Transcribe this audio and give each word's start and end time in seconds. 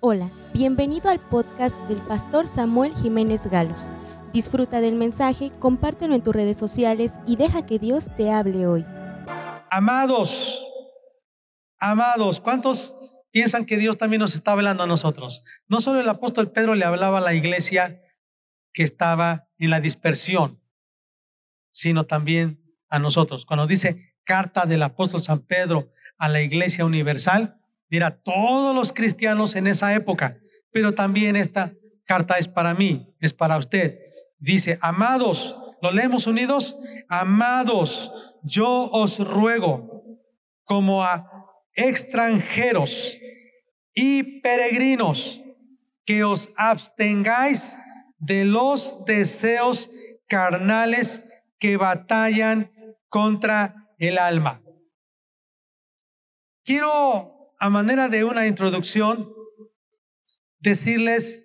Hola, 0.00 0.30
bienvenido 0.52 1.08
al 1.08 1.20
podcast 1.20 1.74
del 1.88 2.02
pastor 2.02 2.46
Samuel 2.46 2.94
Jiménez 2.96 3.46
Galos. 3.46 3.90
Disfruta 4.30 4.82
del 4.82 4.94
mensaje, 4.94 5.50
compártelo 5.58 6.14
en 6.14 6.22
tus 6.22 6.34
redes 6.34 6.58
sociales 6.58 7.18
y 7.26 7.36
deja 7.36 7.64
que 7.64 7.78
Dios 7.78 8.10
te 8.14 8.30
hable 8.30 8.66
hoy. 8.66 8.84
Amados, 9.70 10.62
amados, 11.78 12.40
¿cuántos 12.40 12.94
piensan 13.30 13.64
que 13.64 13.78
Dios 13.78 13.96
también 13.96 14.20
nos 14.20 14.34
está 14.34 14.52
hablando 14.52 14.82
a 14.82 14.86
nosotros? 14.86 15.42
No 15.66 15.80
solo 15.80 16.00
el 16.00 16.08
apóstol 16.10 16.52
Pedro 16.52 16.74
le 16.74 16.84
hablaba 16.84 17.16
a 17.16 17.22
la 17.22 17.32
iglesia 17.32 18.02
que 18.74 18.82
estaba 18.82 19.48
en 19.56 19.70
la 19.70 19.80
dispersión, 19.80 20.60
sino 21.70 22.04
también 22.04 22.62
a 22.90 22.98
nosotros. 22.98 23.46
Cuando 23.46 23.66
dice 23.66 24.14
carta 24.24 24.66
del 24.66 24.82
apóstol 24.82 25.22
San 25.22 25.40
Pedro 25.40 25.90
a 26.18 26.28
la 26.28 26.42
iglesia 26.42 26.84
universal, 26.84 27.62
mira, 27.88 28.20
todos 28.22 28.74
los 28.74 28.92
cristianos 28.92 29.56
en 29.56 29.66
esa 29.66 29.94
época, 29.94 30.38
pero 30.70 30.94
también 30.94 31.36
esta 31.36 31.72
carta 32.04 32.38
es 32.38 32.48
para 32.48 32.74
mí, 32.74 33.14
es 33.20 33.32
para 33.32 33.56
usted. 33.56 33.98
Dice, 34.38 34.78
amados, 34.80 35.56
¿lo 35.82 35.92
leemos 35.92 36.26
unidos? 36.26 36.76
Amados, 37.08 38.12
yo 38.42 38.68
os 38.68 39.18
ruego 39.18 40.02
como 40.64 41.04
a 41.04 41.30
extranjeros 41.74 43.18
y 43.94 44.40
peregrinos 44.40 45.42
que 46.04 46.24
os 46.24 46.50
abstengáis 46.56 47.76
de 48.18 48.44
los 48.44 49.04
deseos 49.04 49.90
carnales 50.28 51.22
que 51.58 51.76
batallan 51.76 52.72
contra 53.08 53.90
el 53.98 54.18
alma. 54.18 54.62
Quiero 56.64 57.35
a 57.58 57.70
manera 57.70 58.08
de 58.08 58.24
una 58.24 58.46
introducción, 58.46 59.32
decirles 60.58 61.44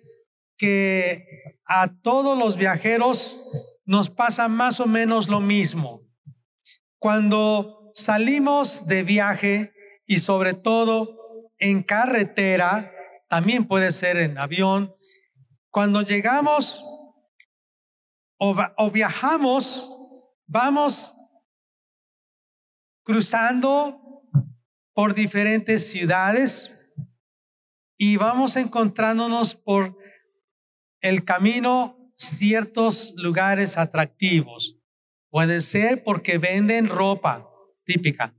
que 0.56 1.26
a 1.64 1.92
todos 2.02 2.38
los 2.38 2.56
viajeros 2.56 3.40
nos 3.84 4.10
pasa 4.10 4.48
más 4.48 4.80
o 4.80 4.86
menos 4.86 5.28
lo 5.28 5.40
mismo. 5.40 6.02
Cuando 6.98 7.90
salimos 7.94 8.86
de 8.86 9.02
viaje 9.02 9.72
y 10.06 10.18
sobre 10.18 10.54
todo 10.54 11.50
en 11.58 11.82
carretera, 11.82 12.92
también 13.28 13.66
puede 13.66 13.92
ser 13.92 14.16
en 14.18 14.38
avión, 14.38 14.94
cuando 15.70 16.02
llegamos 16.02 16.84
o, 18.38 18.54
o 18.76 18.90
viajamos, 18.90 19.90
vamos 20.46 21.14
cruzando 23.04 24.01
por 24.94 25.14
diferentes 25.14 25.88
ciudades 25.88 26.70
y 27.96 28.16
vamos 28.16 28.56
encontrándonos 28.56 29.54
por 29.54 29.96
el 31.00 31.24
camino 31.24 32.10
ciertos 32.14 33.14
lugares 33.16 33.78
atractivos. 33.78 34.78
Puede 35.30 35.60
ser 35.60 36.04
porque 36.04 36.38
venden 36.38 36.88
ropa 36.88 37.48
típica, 37.84 38.34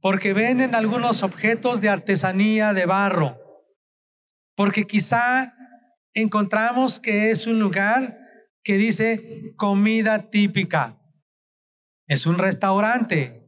porque 0.00 0.32
venden 0.32 0.74
algunos 0.74 1.22
objetos 1.22 1.80
de 1.80 1.88
artesanía 1.88 2.72
de 2.72 2.86
barro, 2.86 3.38
porque 4.54 4.86
quizá 4.86 5.54
encontramos 6.14 6.98
que 6.98 7.30
es 7.30 7.46
un 7.46 7.60
lugar 7.60 8.18
que 8.64 8.76
dice 8.76 9.54
comida 9.56 10.30
típica. 10.30 10.98
Es 12.08 12.26
un 12.26 12.38
restaurante, 12.38 13.45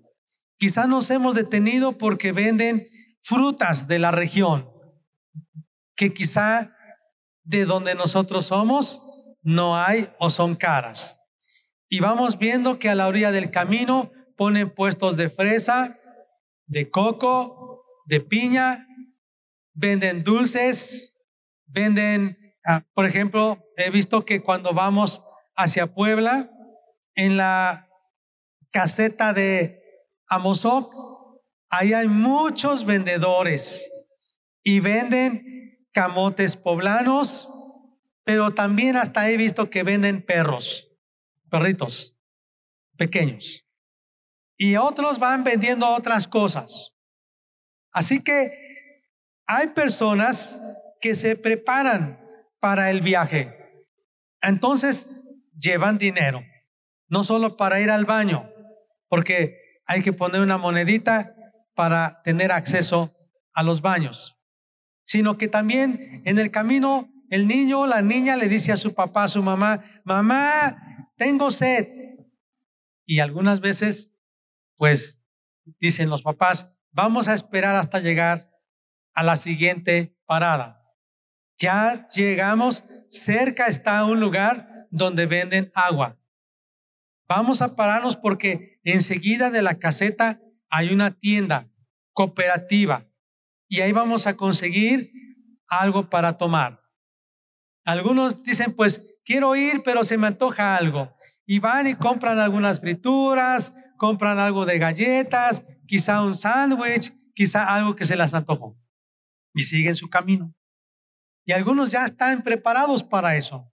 Quizás 0.58 0.88
nos 0.88 1.10
hemos 1.10 1.34
detenido 1.34 1.98
porque 1.98 2.32
venden 2.32 2.86
frutas 3.20 3.86
de 3.86 3.98
la 3.98 4.10
región, 4.10 4.68
que 5.96 6.12
quizá 6.12 6.74
de 7.44 7.64
donde 7.64 7.94
nosotros 7.94 8.46
somos 8.46 9.02
no 9.42 9.76
hay 9.76 10.10
o 10.18 10.30
son 10.30 10.56
caras. 10.56 11.20
Y 11.88 12.00
vamos 12.00 12.38
viendo 12.38 12.78
que 12.78 12.88
a 12.88 12.94
la 12.94 13.06
orilla 13.06 13.30
del 13.30 13.50
camino 13.50 14.10
ponen 14.36 14.74
puestos 14.74 15.16
de 15.16 15.30
fresa, 15.30 15.98
de 16.66 16.90
coco, 16.90 17.84
de 18.06 18.20
piña, 18.20 18.86
venden 19.74 20.24
dulces, 20.24 21.16
venden, 21.66 22.36
ah, 22.64 22.84
por 22.94 23.06
ejemplo, 23.06 23.62
he 23.76 23.90
visto 23.90 24.24
que 24.24 24.42
cuando 24.42 24.74
vamos 24.74 25.22
hacia 25.56 25.94
Puebla, 25.94 26.50
en 27.14 27.36
la 27.36 27.88
caseta 28.70 29.32
de 29.32 29.77
Amozoc, 30.28 30.94
ahí 31.70 31.92
hay 31.92 32.08
muchos 32.08 32.84
vendedores 32.84 33.90
y 34.62 34.80
venden 34.80 35.86
camotes 35.92 36.56
poblanos, 36.56 37.48
pero 38.24 38.52
también 38.54 38.96
hasta 38.96 39.30
he 39.30 39.36
visto 39.36 39.70
que 39.70 39.82
venden 39.82 40.22
perros, 40.22 40.88
perritos 41.50 42.14
pequeños. 42.96 43.64
Y 44.56 44.76
otros 44.76 45.18
van 45.18 45.44
vendiendo 45.44 45.88
otras 45.88 46.26
cosas. 46.28 46.94
Así 47.92 48.22
que 48.22 49.02
hay 49.46 49.68
personas 49.68 50.60
que 51.00 51.14
se 51.14 51.36
preparan 51.36 52.20
para 52.60 52.90
el 52.90 53.00
viaje. 53.00 53.56
Entonces 54.42 55.06
llevan 55.56 55.96
dinero, 55.96 56.42
no 57.08 57.24
solo 57.24 57.56
para 57.56 57.80
ir 57.80 57.90
al 57.90 58.04
baño, 58.04 58.50
porque 59.08 59.67
hay 59.88 60.02
que 60.02 60.12
poner 60.12 60.42
una 60.42 60.58
monedita 60.58 61.34
para 61.74 62.22
tener 62.22 62.52
acceso 62.52 63.16
a 63.54 63.62
los 63.62 63.80
baños, 63.80 64.36
sino 65.04 65.38
que 65.38 65.48
también 65.48 66.22
en 66.24 66.38
el 66.38 66.50
camino 66.50 67.10
el 67.30 67.48
niño 67.48 67.80
o 67.80 67.86
la 67.86 68.02
niña 68.02 68.36
le 68.36 68.48
dice 68.48 68.70
a 68.70 68.76
su 68.76 68.94
papá, 68.94 69.24
a 69.24 69.28
su 69.28 69.42
mamá, 69.42 69.82
mamá, 70.04 71.10
tengo 71.16 71.50
sed. 71.50 71.88
Y 73.04 73.20
algunas 73.20 73.60
veces, 73.60 74.12
pues, 74.76 75.20
dicen 75.80 76.10
los 76.10 76.22
papás, 76.22 76.70
vamos 76.90 77.28
a 77.28 77.34
esperar 77.34 77.74
hasta 77.74 78.00
llegar 78.00 78.50
a 79.14 79.22
la 79.22 79.36
siguiente 79.36 80.16
parada. 80.26 80.82
Ya 81.56 82.06
llegamos, 82.08 82.84
cerca 83.08 83.66
está 83.66 84.04
un 84.04 84.20
lugar 84.20 84.86
donde 84.90 85.26
venden 85.26 85.70
agua. 85.74 86.18
Vamos 87.28 87.60
a 87.60 87.76
pararnos 87.76 88.16
porque 88.16 88.80
enseguida 88.84 89.50
de 89.50 89.62
la 89.62 89.78
caseta 89.78 90.40
hay 90.70 90.90
una 90.90 91.18
tienda 91.18 91.70
cooperativa 92.14 93.06
y 93.68 93.80
ahí 93.80 93.92
vamos 93.92 94.26
a 94.26 94.36
conseguir 94.36 95.12
algo 95.68 96.08
para 96.08 96.38
tomar. 96.38 96.80
Algunos 97.84 98.42
dicen, 98.42 98.74
pues 98.74 99.18
quiero 99.24 99.54
ir, 99.56 99.82
pero 99.82 100.04
se 100.04 100.16
me 100.16 100.26
antoja 100.26 100.76
algo. 100.76 101.14
Y 101.46 101.58
van 101.58 101.86
y 101.86 101.94
compran 101.94 102.38
algunas 102.38 102.80
frituras, 102.80 103.74
compran 103.96 104.38
algo 104.38 104.64
de 104.64 104.78
galletas, 104.78 105.62
quizá 105.86 106.22
un 106.22 106.34
sándwich, 106.34 107.12
quizá 107.34 107.74
algo 107.74 107.94
que 107.94 108.04
se 108.04 108.16
les 108.16 108.32
antojó. 108.32 108.78
Y 109.54 109.62
siguen 109.62 109.94
su 109.94 110.08
camino. 110.08 110.54
Y 111.44 111.52
algunos 111.52 111.90
ya 111.90 112.04
están 112.04 112.42
preparados 112.42 113.02
para 113.02 113.36
eso. 113.36 113.70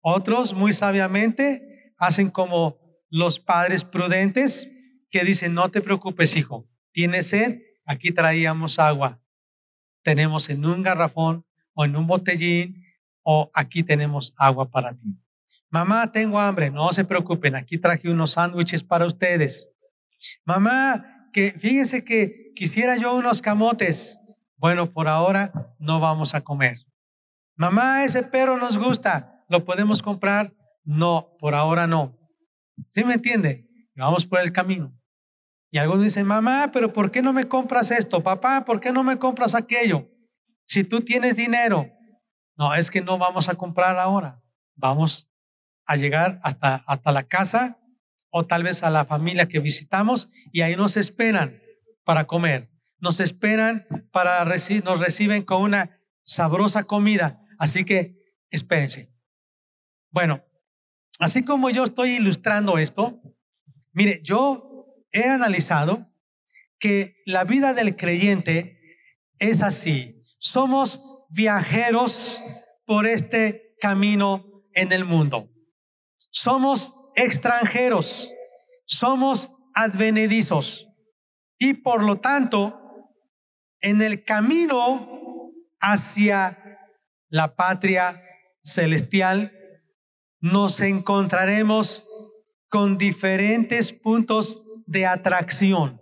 Otros, 0.00 0.54
muy 0.54 0.72
sabiamente, 0.72 1.94
hacen 1.98 2.30
como 2.30 2.87
los 3.10 3.40
padres 3.40 3.84
prudentes 3.84 4.68
que 5.10 5.24
dicen, 5.24 5.54
no 5.54 5.70
te 5.70 5.80
preocupes, 5.80 6.36
hijo, 6.36 6.68
tienes 6.92 7.28
sed, 7.28 7.62
aquí 7.84 8.10
traíamos 8.10 8.78
agua. 8.78 9.20
Tenemos 10.02 10.50
en 10.50 10.64
un 10.64 10.82
garrafón 10.82 11.44
o 11.74 11.84
en 11.84 11.96
un 11.96 12.06
botellín 12.06 12.84
o 13.22 13.50
aquí 13.54 13.82
tenemos 13.82 14.34
agua 14.36 14.70
para 14.70 14.96
ti. 14.96 15.18
Mamá, 15.70 16.10
tengo 16.10 16.38
hambre, 16.38 16.70
no 16.70 16.92
se 16.92 17.04
preocupen, 17.04 17.54
aquí 17.54 17.78
traje 17.78 18.10
unos 18.10 18.32
sándwiches 18.32 18.82
para 18.82 19.06
ustedes. 19.06 19.68
Mamá, 20.44 21.28
que 21.32 21.52
fíjense 21.52 22.04
que 22.04 22.52
quisiera 22.54 22.96
yo 22.96 23.14
unos 23.14 23.42
camotes. 23.42 24.18
Bueno, 24.56 24.92
por 24.92 25.08
ahora 25.08 25.74
no 25.78 26.00
vamos 26.00 26.34
a 26.34 26.40
comer. 26.40 26.78
Mamá, 27.54 28.04
ese 28.04 28.22
perro 28.22 28.56
nos 28.56 28.78
gusta, 28.78 29.44
¿lo 29.48 29.64
podemos 29.64 30.02
comprar? 30.02 30.54
No, 30.84 31.36
por 31.38 31.54
ahora 31.54 31.86
no. 31.86 32.17
¿Sí 32.90 33.04
me 33.04 33.14
entiende? 33.14 33.66
Vamos 33.94 34.26
por 34.26 34.40
el 34.40 34.52
camino. 34.52 34.94
Y 35.70 35.78
algunos 35.78 36.04
dicen, 36.04 36.26
mamá, 36.26 36.70
pero 36.72 36.92
¿por 36.92 37.10
qué 37.10 37.20
no 37.20 37.32
me 37.32 37.46
compras 37.46 37.90
esto? 37.90 38.22
Papá, 38.22 38.64
¿por 38.64 38.80
qué 38.80 38.92
no 38.92 39.04
me 39.04 39.18
compras 39.18 39.54
aquello? 39.54 40.08
Si 40.64 40.84
tú 40.84 41.00
tienes 41.00 41.36
dinero. 41.36 41.90
No, 42.56 42.74
es 42.74 42.90
que 42.90 43.00
no 43.00 43.18
vamos 43.18 43.48
a 43.48 43.54
comprar 43.54 43.98
ahora. 43.98 44.42
Vamos 44.74 45.28
a 45.86 45.96
llegar 45.96 46.38
hasta, 46.42 46.76
hasta 46.86 47.12
la 47.12 47.24
casa 47.24 47.78
o 48.30 48.46
tal 48.46 48.62
vez 48.62 48.82
a 48.82 48.90
la 48.90 49.04
familia 49.04 49.48
que 49.48 49.60
visitamos 49.60 50.28
y 50.52 50.62
ahí 50.62 50.76
nos 50.76 50.96
esperan 50.96 51.60
para 52.04 52.26
comer. 52.26 52.70
Nos 52.98 53.20
esperan 53.20 53.86
para 54.10 54.44
recibir, 54.44 54.84
nos 54.84 55.00
reciben 55.00 55.42
con 55.42 55.62
una 55.62 56.00
sabrosa 56.24 56.84
comida. 56.84 57.40
Así 57.58 57.84
que 57.84 58.16
espérense. 58.50 59.12
Bueno, 60.10 60.44
así 61.18 61.44
como 61.44 61.70
yo 61.70 61.84
estoy 61.84 62.16
ilustrando 62.16 62.78
esto, 62.78 63.20
mire, 63.92 64.20
yo 64.22 64.86
he 65.12 65.24
analizado 65.24 66.10
que 66.78 67.22
la 67.26 67.44
vida 67.44 67.74
del 67.74 67.96
creyente 67.96 68.80
es 69.38 69.62
así. 69.62 70.20
Somos 70.38 71.00
viajeros 71.28 72.40
por 72.84 73.06
este 73.06 73.74
camino 73.80 74.64
en 74.72 74.92
el 74.92 75.04
mundo. 75.04 75.50
Somos 76.30 76.94
extranjeros, 77.16 78.30
somos 78.84 79.50
advenedizos 79.74 80.88
y 81.58 81.74
por 81.74 82.02
lo 82.02 82.20
tanto, 82.20 82.80
en 83.80 84.00
el 84.02 84.24
camino 84.24 85.52
hacia 85.80 86.80
la 87.28 87.56
patria 87.56 88.22
celestial, 88.62 89.52
nos 90.40 90.80
encontraremos 90.80 92.04
con 92.68 92.98
diferentes 92.98 93.92
puntos 93.92 94.62
de 94.86 95.06
atracción. 95.06 96.00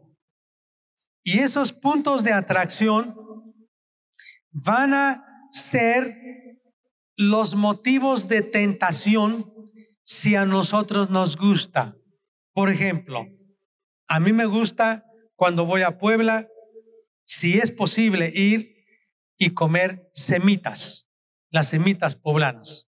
Y 1.24 1.40
esos 1.40 1.72
puntos 1.72 2.22
de 2.22 2.32
atracción 2.32 3.14
van 4.50 4.94
a 4.94 5.24
ser 5.50 6.16
los 7.16 7.54
motivos 7.54 8.28
de 8.28 8.42
tentación 8.42 9.52
si 10.02 10.36
a 10.36 10.44
nosotros 10.44 11.10
nos 11.10 11.36
gusta. 11.36 11.96
Por 12.52 12.70
ejemplo, 12.70 13.26
a 14.08 14.20
mí 14.20 14.32
me 14.32 14.44
gusta 14.44 15.04
cuando 15.34 15.66
voy 15.66 15.82
a 15.82 15.98
Puebla, 15.98 16.48
si 17.24 17.58
es 17.58 17.70
posible, 17.70 18.30
ir 18.34 18.76
y 19.36 19.50
comer 19.50 20.08
semitas, 20.12 21.10
las 21.50 21.68
semitas 21.68 22.14
poblanas. 22.14 22.85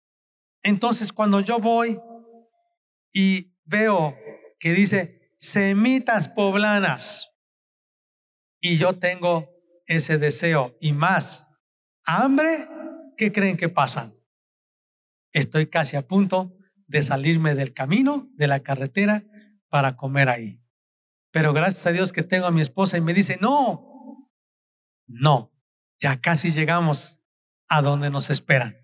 Entonces, 0.63 1.11
cuando 1.11 1.41
yo 1.41 1.59
voy 1.59 1.99
y 3.13 3.53
veo 3.65 4.17
que 4.59 4.73
dice 4.73 5.33
semitas 5.37 6.29
poblanas 6.29 7.31
y 8.61 8.77
yo 8.77 8.97
tengo 8.97 9.49
ese 9.85 10.17
deseo 10.17 10.75
y 10.79 10.93
más 10.93 11.49
hambre, 12.05 12.67
¿qué 13.17 13.31
creen 13.31 13.57
que 13.57 13.67
pasa? 13.67 14.13
Estoy 15.33 15.67
casi 15.67 15.97
a 15.97 16.07
punto 16.07 16.55
de 16.87 17.01
salirme 17.01 17.55
del 17.55 17.73
camino, 17.73 18.29
de 18.35 18.47
la 18.47 18.61
carretera, 18.61 19.23
para 19.67 19.97
comer 19.97 20.29
ahí. 20.29 20.61
Pero 21.31 21.51
gracias 21.51 21.85
a 21.87 21.91
Dios 21.91 22.11
que 22.11 22.23
tengo 22.23 22.45
a 22.45 22.51
mi 22.51 22.61
esposa 22.61 22.97
y 22.97 23.01
me 23.01 23.13
dice, 23.13 23.37
no, 23.41 24.29
no, 25.07 25.51
ya 25.99 26.21
casi 26.21 26.51
llegamos 26.51 27.19
a 27.67 27.81
donde 27.81 28.09
nos 28.09 28.29
esperan. 28.29 28.82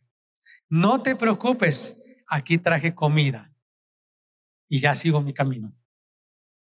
No 0.70 1.02
te 1.02 1.16
preocupes, 1.16 1.98
aquí 2.28 2.60
traje 2.60 2.94
comida 2.94 3.52
y 4.68 4.80
ya 4.80 4.94
sigo 4.94 5.22
mi 5.22 5.34
camino. 5.34 5.76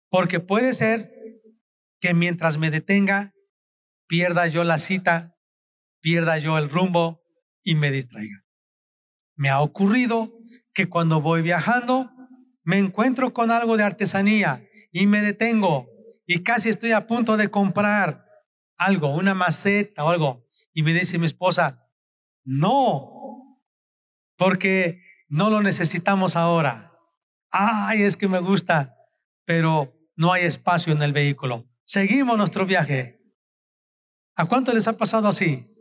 Porque 0.10 0.40
puede 0.40 0.74
ser 0.74 1.12
que 2.00 2.14
mientras 2.14 2.58
me 2.58 2.72
detenga, 2.72 3.34
pierda 4.08 4.48
yo 4.48 4.64
la 4.64 4.78
cita, 4.78 5.38
pierda 6.00 6.38
yo 6.38 6.58
el 6.58 6.70
rumbo 6.70 7.22
y 7.64 7.76
me 7.76 7.92
distraiga. 7.92 8.46
Me 9.36 9.50
ha 9.50 9.62
ocurrido 9.62 10.34
que 10.74 10.88
cuando 10.88 11.22
voy 11.22 11.42
viajando, 11.42 12.12
me 12.64 12.78
encuentro 12.78 13.34
con 13.34 13.52
algo 13.52 13.76
de 13.76 13.84
artesanía 13.84 14.66
y 14.92 15.06
me 15.06 15.22
detengo 15.22 15.88
y 16.26 16.44
casi 16.44 16.70
estoy 16.70 16.94
a 16.94 17.08
punto 17.08 17.36
de 17.36 17.50
comprar 17.50 18.26
algo, 18.78 19.14
una 19.14 19.34
maceta 19.34 20.06
o 20.06 20.10
algo. 20.10 20.48
Y 20.74 20.84
me 20.84 20.94
dice 20.94 21.18
mi 21.18 21.26
esposa, 21.26 21.90
no, 22.44 23.21
porque 24.42 25.04
no 25.30 25.52
lo 25.52 25.62
necesitamos 25.62 26.36
ahora. 26.36 26.98
Ay, 27.52 28.02
es 28.02 28.18
que 28.18 28.28
me 28.28 28.40
gusta, 28.40 28.98
pero 29.46 29.94
no 30.16 30.34
hay 30.34 30.46
espacio 30.46 30.92
en 30.94 31.04
el 31.04 31.14
vehículo. 31.14 31.70
Seguimos 31.84 32.40
nuestro 32.40 32.66
viaje. 32.66 33.22
¿A 34.36 34.48
cuánto 34.48 34.74
les 34.74 34.88
ha 34.88 34.98
pasado 34.98 35.28
así? 35.28 35.72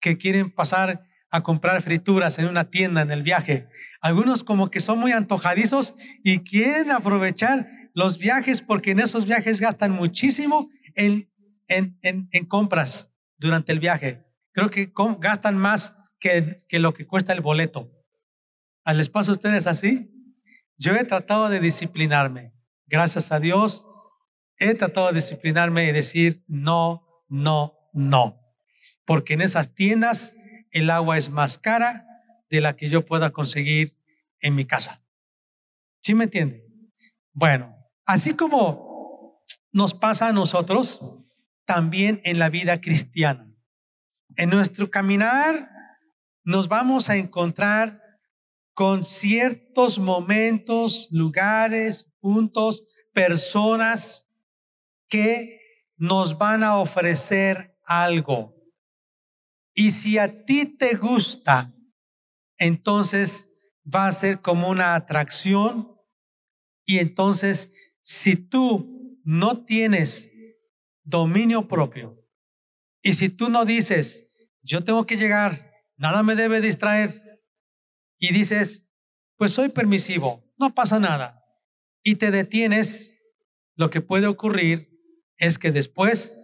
Que 0.00 0.16
quieren 0.16 0.52
pasar 0.52 1.08
a 1.28 1.42
comprar 1.42 1.82
frituras 1.82 2.38
en 2.38 2.46
una 2.46 2.70
tienda 2.70 3.02
en 3.02 3.10
el 3.10 3.24
viaje. 3.24 3.66
Algunos 4.00 4.44
como 4.44 4.70
que 4.70 4.78
son 4.78 5.00
muy 5.00 5.10
antojadizos 5.10 5.96
y 6.22 6.38
quieren 6.44 6.92
aprovechar 6.92 7.68
los 7.94 8.16
viajes 8.16 8.62
porque 8.62 8.92
en 8.92 9.00
esos 9.00 9.26
viajes 9.26 9.58
gastan 9.58 9.90
muchísimo 9.90 10.70
en, 10.94 11.28
en, 11.66 11.98
en, 12.00 12.46
compras 12.46 13.10
durante 13.38 13.72
el 13.72 13.80
viaje. 13.80 14.24
Creo 14.52 14.70
que 14.70 14.92
gastan 15.18 15.56
más 15.56 15.96
que, 16.22 16.56
que 16.68 16.78
lo 16.78 16.94
que 16.94 17.06
cuesta 17.06 17.34
el 17.34 17.42
boleto. 17.42 17.90
¿Les 18.86 19.10
pasa 19.10 19.30
a 19.30 19.34
ustedes 19.34 19.66
así? 19.66 20.10
Yo 20.78 20.94
he 20.94 21.04
tratado 21.04 21.50
de 21.50 21.60
disciplinarme. 21.60 22.54
Gracias 22.86 23.30
a 23.30 23.40
Dios, 23.40 23.84
he 24.56 24.74
tratado 24.74 25.08
de 25.08 25.14
disciplinarme 25.14 25.86
y 25.86 25.92
decir 25.92 26.42
no, 26.46 27.06
no, 27.28 27.74
no. 27.92 28.40
Porque 29.04 29.34
en 29.34 29.42
esas 29.42 29.74
tiendas 29.74 30.34
el 30.70 30.88
agua 30.88 31.18
es 31.18 31.28
más 31.28 31.58
cara 31.58 32.06
de 32.48 32.62
la 32.62 32.76
que 32.76 32.88
yo 32.88 33.04
pueda 33.04 33.30
conseguir 33.30 33.98
en 34.40 34.54
mi 34.54 34.64
casa. 34.64 35.02
¿Sí 36.00 36.14
me 36.14 36.24
entiende? 36.24 36.64
Bueno, 37.32 37.82
Así 38.04 38.34
como 38.34 39.40
nos 39.72 39.94
pasa 39.94 40.28
a 40.28 40.32
nosotros, 40.32 41.00
también 41.64 42.20
en 42.24 42.38
la 42.38 42.50
vida 42.50 42.80
cristiana. 42.80 43.46
En 44.36 44.50
nuestro 44.50 44.90
caminar 44.90 45.70
nos 46.44 46.68
vamos 46.68 47.08
a 47.08 47.16
encontrar 47.16 48.00
con 48.74 49.02
ciertos 49.02 49.98
momentos, 49.98 51.08
lugares, 51.10 52.10
puntos, 52.20 52.84
personas 53.12 54.26
que 55.08 55.60
nos 55.96 56.38
van 56.38 56.62
a 56.62 56.78
ofrecer 56.78 57.76
algo. 57.84 58.54
Y 59.74 59.90
si 59.90 60.18
a 60.18 60.44
ti 60.44 60.64
te 60.64 60.94
gusta, 60.94 61.74
entonces 62.58 63.48
va 63.84 64.06
a 64.06 64.12
ser 64.12 64.40
como 64.40 64.68
una 64.68 64.94
atracción 64.94 65.96
y 66.84 66.98
entonces 66.98 67.70
si 68.00 68.36
tú 68.36 69.20
no 69.24 69.64
tienes 69.64 70.30
dominio 71.04 71.68
propio 71.68 72.18
y 73.02 73.14
si 73.14 73.28
tú 73.28 73.48
no 73.48 73.64
dices, 73.64 74.26
yo 74.62 74.84
tengo 74.84 75.06
que 75.06 75.16
llegar, 75.16 75.71
nada 76.02 76.24
me 76.24 76.34
debe 76.34 76.60
distraer, 76.60 77.40
y 78.18 78.32
dices, 78.32 78.84
pues 79.36 79.52
soy 79.52 79.68
permisivo, 79.68 80.44
no 80.58 80.74
pasa 80.74 80.98
nada, 80.98 81.44
y 82.02 82.16
te 82.16 82.32
detienes, 82.32 83.16
lo 83.76 83.88
que 83.88 84.00
puede 84.00 84.26
ocurrir 84.26 84.90
es 85.36 85.60
que 85.60 85.70
después 85.70 86.36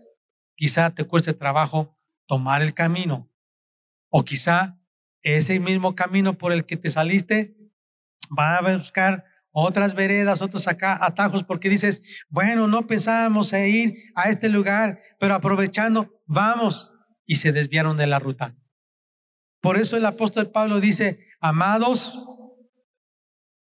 quizá 0.54 0.94
te 0.94 1.02
cueste 1.02 1.34
trabajo 1.34 1.98
tomar 2.26 2.62
el 2.62 2.72
camino, 2.72 3.28
o 4.10 4.24
quizá 4.24 4.80
ese 5.22 5.58
mismo 5.58 5.96
camino 5.96 6.38
por 6.38 6.52
el 6.52 6.64
que 6.64 6.76
te 6.76 6.90
saliste 6.90 7.56
va 8.38 8.58
a 8.58 8.76
buscar 8.76 9.24
otras 9.50 9.94
veredas, 9.94 10.40
otros 10.40 10.68
acá, 10.68 11.04
atajos, 11.04 11.42
porque 11.42 11.68
dices, 11.68 12.00
bueno, 12.28 12.68
no 12.68 12.86
pensábamos 12.86 13.52
en 13.52 13.66
ir 13.66 13.94
a 14.14 14.30
este 14.30 14.48
lugar, 14.48 15.00
pero 15.18 15.34
aprovechando, 15.34 16.22
vamos, 16.26 16.92
y 17.26 17.36
se 17.36 17.50
desviaron 17.50 17.96
de 17.96 18.06
la 18.06 18.20
ruta. 18.20 18.57
Por 19.60 19.76
eso 19.76 19.96
el 19.96 20.06
apóstol 20.06 20.50
Pablo 20.50 20.80
dice, 20.80 21.26
amados, 21.40 22.18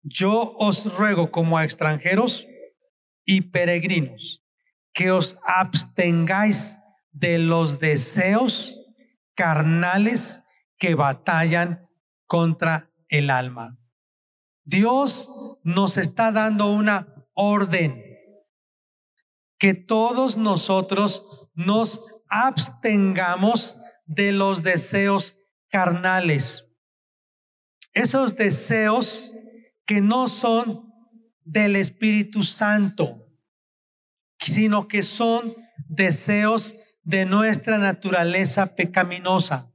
yo 0.04 0.54
os 0.58 0.94
ruego 0.96 1.32
como 1.32 1.58
a 1.58 1.64
extranjeros 1.64 2.48
y 3.26 3.42
peregrinos 3.42 4.44
que 4.94 5.12
os 5.12 5.38
abstengáis 5.44 6.78
de 7.12 7.38
los 7.38 7.80
deseos 7.80 8.80
carnales 9.36 10.42
que 10.78 10.96
batallan 10.96 11.90
contra 12.28 12.92
el 13.10 13.30
alma. 13.30 13.78
Dios 14.64 15.30
nos 15.64 15.98
está 15.98 16.32
dando 16.32 16.72
una 16.72 17.26
orden 17.34 18.04
que 19.58 19.74
todos 19.74 20.38
nosotros 20.38 21.50
nos 21.54 22.02
abstengamos 22.30 23.78
de 24.06 24.32
los 24.32 24.64
deseos 24.64 25.35
carnales. 25.70 26.68
Esos 27.94 28.36
deseos 28.36 29.34
que 29.86 30.02
no 30.02 30.28
son 30.28 30.94
del 31.44 31.76
Espíritu 31.76 32.44
Santo, 32.44 33.28
sino 34.40 34.88
que 34.88 35.04
son 35.04 35.56
deseos 35.88 36.76
de 37.04 37.26
nuestra 37.26 37.78
naturaleza 37.78 38.76
pecaminosa. 38.76 39.72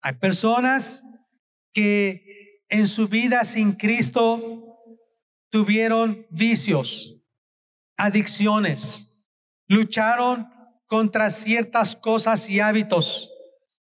Hay 0.00 0.14
personas 0.14 1.04
que 1.72 2.62
en 2.68 2.86
su 2.86 3.08
vida 3.08 3.44
sin 3.44 3.72
Cristo 3.72 4.78
tuvieron 5.50 6.26
vicios, 6.30 7.16
adicciones, 7.96 9.26
lucharon 9.66 10.48
contra 10.86 11.30
ciertas 11.30 11.96
cosas 11.96 12.48
y 12.48 12.60
hábitos 12.60 13.31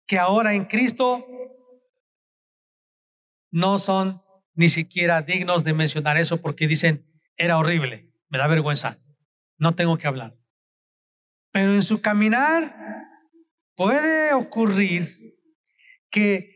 que 0.05 0.19
ahora 0.19 0.53
en 0.53 0.65
Cristo 0.65 1.25
no 3.51 3.77
son 3.77 4.21
ni 4.55 4.69
siquiera 4.69 5.21
dignos 5.21 5.63
de 5.63 5.73
mencionar 5.73 6.17
eso 6.17 6.41
porque 6.41 6.67
dicen, 6.67 7.05
era 7.37 7.57
horrible, 7.57 8.11
me 8.29 8.37
da 8.37 8.47
vergüenza, 8.47 8.99
no 9.57 9.75
tengo 9.75 9.97
que 9.97 10.07
hablar. 10.07 10.35
Pero 11.51 11.73
en 11.73 11.83
su 11.83 12.01
caminar 12.01 12.75
puede 13.75 14.33
ocurrir 14.33 15.07
que 16.09 16.51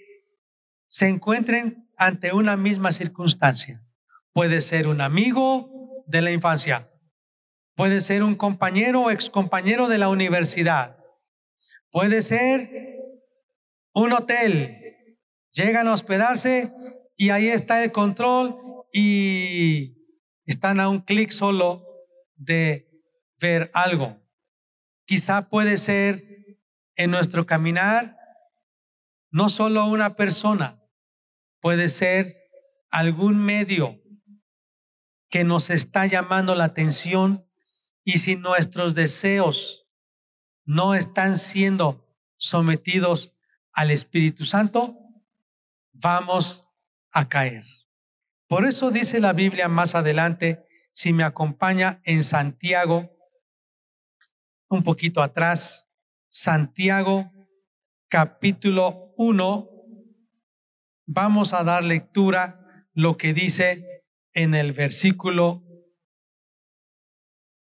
se 0.88 1.08
encuentren 1.08 1.90
ante 1.98 2.34
una 2.34 2.58
misma 2.58 2.92
circunstancia. 2.92 3.84
Puede 4.34 4.62
ser 4.62 4.88
un 4.88 5.02
amigo 5.02 6.04
de 6.08 6.22
la 6.22 6.32
infancia, 6.32 6.92
puede 7.76 8.02
ser 8.02 8.24
un 8.24 8.36
compañero 8.36 9.04
o 9.04 9.12
excompañero 9.12 9.88
de 9.88 9.98
la 9.98 10.10
universidad, 10.10 10.98
puede 11.92 12.22
ser 12.22 12.97
un 14.04 14.14
hotel. 14.14 15.18
Llegan 15.52 15.88
a 15.88 15.94
hospedarse 15.94 16.72
y 17.16 17.32
ahí 17.32 17.48
está 17.48 17.84
el 17.84 17.92
control 17.92 18.56
y 18.94 19.98
están 20.46 20.80
a 20.80 20.88
un 20.88 21.02
clic 21.02 21.32
solo 21.32 21.84
de 22.36 22.92
ver 23.40 23.72
algo. 23.74 24.22
Quizá 25.06 25.50
puede 25.50 25.78
ser 25.78 26.60
en 26.96 27.10
nuestro 27.10 27.46
caminar 27.48 28.18
no 29.32 29.50
solo 29.50 29.86
una 29.88 30.16
persona, 30.16 30.84
puede 31.60 31.90
ser 31.90 32.38
algún 32.92 33.38
medio 33.44 34.00
que 35.30 35.44
nos 35.44 35.70
está 35.70 36.06
llamando 36.06 36.54
la 36.56 36.66
atención 36.66 37.46
y 38.04 38.20
si 38.20 38.36
nuestros 38.36 38.94
deseos 38.94 39.88
no 40.66 40.94
están 40.94 41.38
siendo 41.38 42.16
sometidos 42.38 43.37
al 43.78 43.92
Espíritu 43.92 44.44
Santo, 44.44 44.98
vamos 45.94 46.68
a 47.12 47.30
caer. 47.30 47.64
Por 48.48 48.66
eso 48.66 48.90
dice 48.90 49.20
la 49.20 49.34
Biblia 49.34 49.68
más 49.68 49.94
adelante, 49.94 50.66
si 50.92 51.14
me 51.14 51.24
acompaña 51.24 52.02
en 52.04 52.24
Santiago, 52.24 53.16
un 54.68 54.82
poquito 54.82 55.22
atrás, 55.22 55.88
Santiago 56.28 57.32
capítulo 58.10 59.14
1, 59.16 59.70
vamos 61.06 61.54
a 61.54 61.64
dar 61.64 61.84
lectura 61.84 62.88
lo 62.94 63.16
que 63.16 63.32
dice 63.36 64.06
en 64.34 64.56
el 64.56 64.74
versículo 64.74 65.64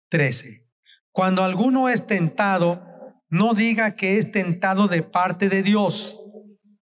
13. 0.08 0.66
Cuando 1.12 1.44
alguno 1.44 1.90
es 1.90 2.08
tentado, 2.08 2.95
no 3.36 3.54
diga 3.54 3.96
que 3.96 4.18
es 4.18 4.32
tentado 4.32 4.88
de 4.88 5.04
parte 5.04 5.50
de 5.50 5.62
Dios, 5.62 6.18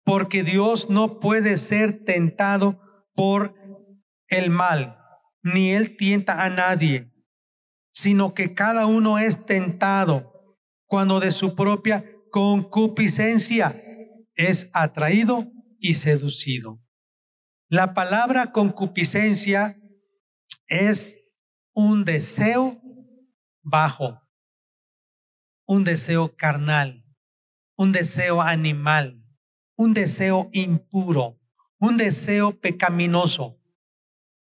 porque 0.03 0.43
Dios 0.43 0.89
no 0.89 1.21
puede 1.21 1.59
ser 1.59 2.05
tentado 2.05 2.81
por 3.15 3.55
el 4.29 4.49
mal, 4.49 4.99
ni 5.43 5.73
él 5.73 5.99
tienta 5.99 6.43
a 6.43 6.49
nadie, 6.49 7.13
sino 7.93 8.33
que 8.33 8.55
cada 8.55 8.87
uno 8.87 9.19
es 9.19 9.45
tentado 9.45 10.57
cuando 10.87 11.21
de 11.21 11.33
su 11.33 11.55
propia 11.55 12.07
concupiscencia 12.31 13.85
es 14.35 14.71
atraído 14.73 15.53
y 15.79 15.95
seducido. 15.95 16.81
La 17.69 17.93
palabra 17.93 18.53
concupiscencia 18.53 19.79
es 20.67 21.15
un 21.75 22.07
deseo 22.07 22.81
bajo, 23.63 24.23
un 25.69 25.85
deseo 25.85 26.35
carnal, 26.35 27.05
un 27.77 27.93
deseo 27.93 28.41
animal, 28.41 29.23
un 29.77 29.93
deseo 29.93 30.49
impuro, 30.53 31.39
un 31.79 31.99
deseo 31.99 32.59
pecaminoso. 32.59 33.61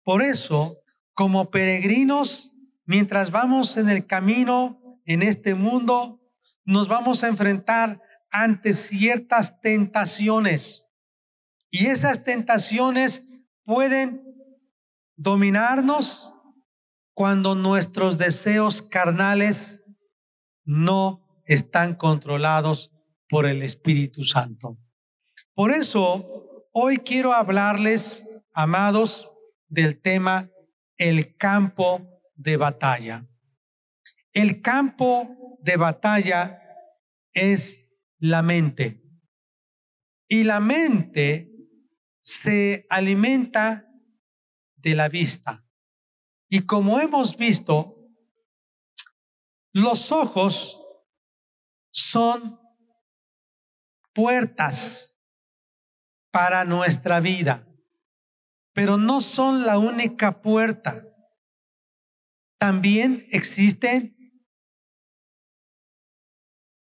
Por 0.05 0.21
eso, 0.21 0.77
como 1.13 1.51
peregrinos, 1.51 2.53
mientras 2.85 3.29
vamos 3.29 3.75
en 3.75 3.89
el 3.89 4.07
camino 4.07 5.01
en 5.05 5.21
este 5.21 5.53
mundo, 5.53 6.21
nos 6.63 6.87
vamos 6.87 7.25
a 7.25 7.27
enfrentar 7.27 8.01
ante 8.31 8.71
ciertas 8.71 9.59
tentaciones. 9.59 10.85
Y 11.69 11.87
esas 11.87 12.23
tentaciones 12.23 13.25
pueden 13.65 14.23
dominarnos 15.17 16.33
cuando 17.13 17.53
nuestros 17.53 18.17
deseos 18.17 18.81
carnales 18.81 19.80
no 20.63 21.43
están 21.45 21.95
controlados 21.95 22.91
por 23.29 23.45
el 23.45 23.61
Espíritu 23.61 24.23
Santo. 24.23 24.77
Por 25.53 25.71
eso, 25.71 26.67
hoy 26.73 26.97
quiero 26.97 27.33
hablarles, 27.33 28.25
amados, 28.53 29.31
del 29.67 30.01
tema 30.01 30.49
el 30.97 31.35
campo 31.35 32.21
de 32.35 32.57
batalla. 32.57 33.27
El 34.33 34.61
campo 34.61 35.57
de 35.61 35.77
batalla 35.77 36.61
es 37.33 37.87
la 38.19 38.41
mente. 38.41 39.01
Y 40.27 40.43
la 40.43 40.59
mente 40.59 41.51
se 42.21 42.85
alimenta 42.89 43.87
de 44.75 44.95
la 44.95 45.09
vista. 45.09 45.65
Y 46.49 46.61
como 46.61 46.99
hemos 46.99 47.35
visto, 47.35 48.00
los 49.73 50.11
ojos 50.11 50.81
son 51.91 52.59
puertas 54.13 55.19
para 56.31 56.65
nuestra 56.65 57.19
vida, 57.19 57.67
pero 58.73 58.97
no 58.97 59.21
son 59.21 59.65
la 59.65 59.77
única 59.77 60.41
puerta. 60.41 61.05
También 62.57 63.25
existen 63.31 64.17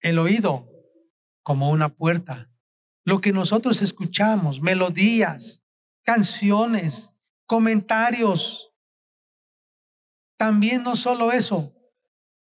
el 0.01 0.19
oído 0.19 0.69
como 1.43 1.71
una 1.71 1.89
puerta. 1.89 2.51
Lo 3.05 3.21
que 3.21 3.33
nosotros 3.33 3.83
escuchamos, 3.83 4.61
melodías, 4.61 5.63
canciones, 6.03 7.13
comentarios. 7.47 8.73
También 10.37 10.83
no 10.83 10.97
solo 10.97 11.31
eso, 11.31 11.76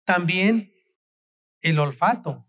también 0.06 0.74
el 1.62 1.80
olfato, 1.80 2.48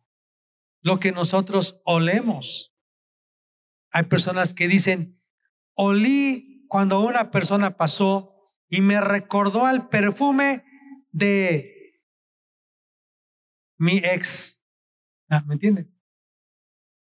lo 0.82 1.00
que 1.00 1.12
nosotros 1.12 1.80
olemos. 1.84 2.75
Hay 3.90 4.04
personas 4.04 4.54
que 4.54 4.68
dicen, 4.68 5.22
olí 5.75 6.66
cuando 6.68 7.00
una 7.00 7.30
persona 7.30 7.76
pasó 7.76 8.52
y 8.68 8.80
me 8.80 9.00
recordó 9.00 9.66
al 9.66 9.88
perfume 9.88 10.64
de 11.12 12.00
mi 13.78 13.98
ex 13.98 14.56
Ah, 15.28 15.42
¿Me 15.46 15.54
entiende? 15.54 15.90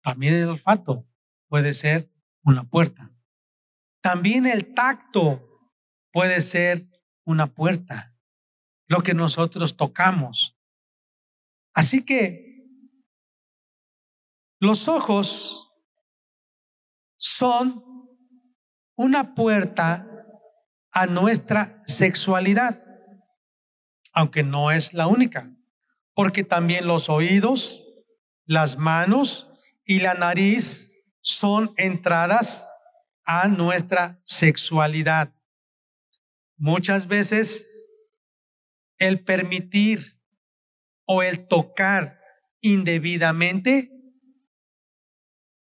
También 0.02 0.34
el 0.34 0.48
olfato 0.48 1.06
puede 1.48 1.72
ser 1.72 2.10
una 2.44 2.64
puerta. 2.64 3.10
También 4.02 4.46
el 4.46 4.74
tacto 4.74 5.70
puede 6.12 6.40
ser 6.40 6.88
una 7.24 7.54
puerta. 7.54 8.11
Lo 8.92 9.02
que 9.02 9.14
nosotros 9.14 9.74
tocamos. 9.74 10.54
Así 11.72 12.04
que 12.04 12.66
los 14.60 14.86
ojos 14.86 15.72
son 17.16 17.82
una 18.94 19.34
puerta 19.34 20.06
a 20.90 21.06
nuestra 21.06 21.82
sexualidad, 21.86 22.84
aunque 24.12 24.42
no 24.42 24.70
es 24.70 24.92
la 24.92 25.06
única, 25.06 25.50
porque 26.12 26.44
también 26.44 26.86
los 26.86 27.08
oídos, 27.08 27.82
las 28.44 28.76
manos 28.76 29.48
y 29.86 30.00
la 30.00 30.12
nariz 30.12 30.90
son 31.22 31.72
entradas 31.78 32.68
a 33.24 33.48
nuestra 33.48 34.20
sexualidad. 34.22 35.32
Muchas 36.58 37.06
veces 37.06 37.66
el 39.02 39.24
permitir 39.24 40.22
o 41.04 41.24
el 41.24 41.48
tocar 41.48 42.20
indebidamente 42.60 43.90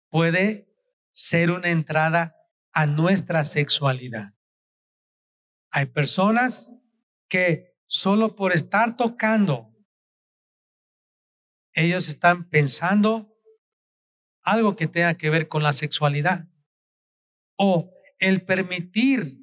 puede 0.09 0.73
ser 1.11 1.51
una 1.51 1.67
entrada 1.67 2.33
a 2.71 2.85
nuestra 2.85 3.43
sexualidad. 3.43 4.29
Hay 5.69 5.87
personas 5.87 6.71
que 7.27 7.75
solo 7.87 8.37
por 8.37 8.53
estar 8.53 8.95
tocando 8.95 9.69
ellos 11.73 12.07
están 12.07 12.47
pensando 12.49 13.37
algo 14.43 14.77
que 14.77 14.87
tenga 14.87 15.17
que 15.17 15.29
ver 15.29 15.49
con 15.49 15.61
la 15.61 15.73
sexualidad 15.73 16.47
o 17.57 17.91
el 18.19 18.45
permitir 18.45 19.41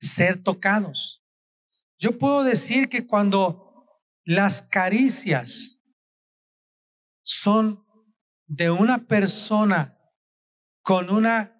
ser 0.00 0.42
tocados. 0.42 1.25
Yo 1.98 2.18
puedo 2.18 2.44
decir 2.44 2.88
que 2.88 3.06
cuando 3.06 3.66
las 4.24 4.62
caricias 4.62 5.80
son 7.22 7.84
de 8.46 8.70
una 8.70 9.06
persona 9.06 9.98
con 10.82 11.10
una 11.10 11.58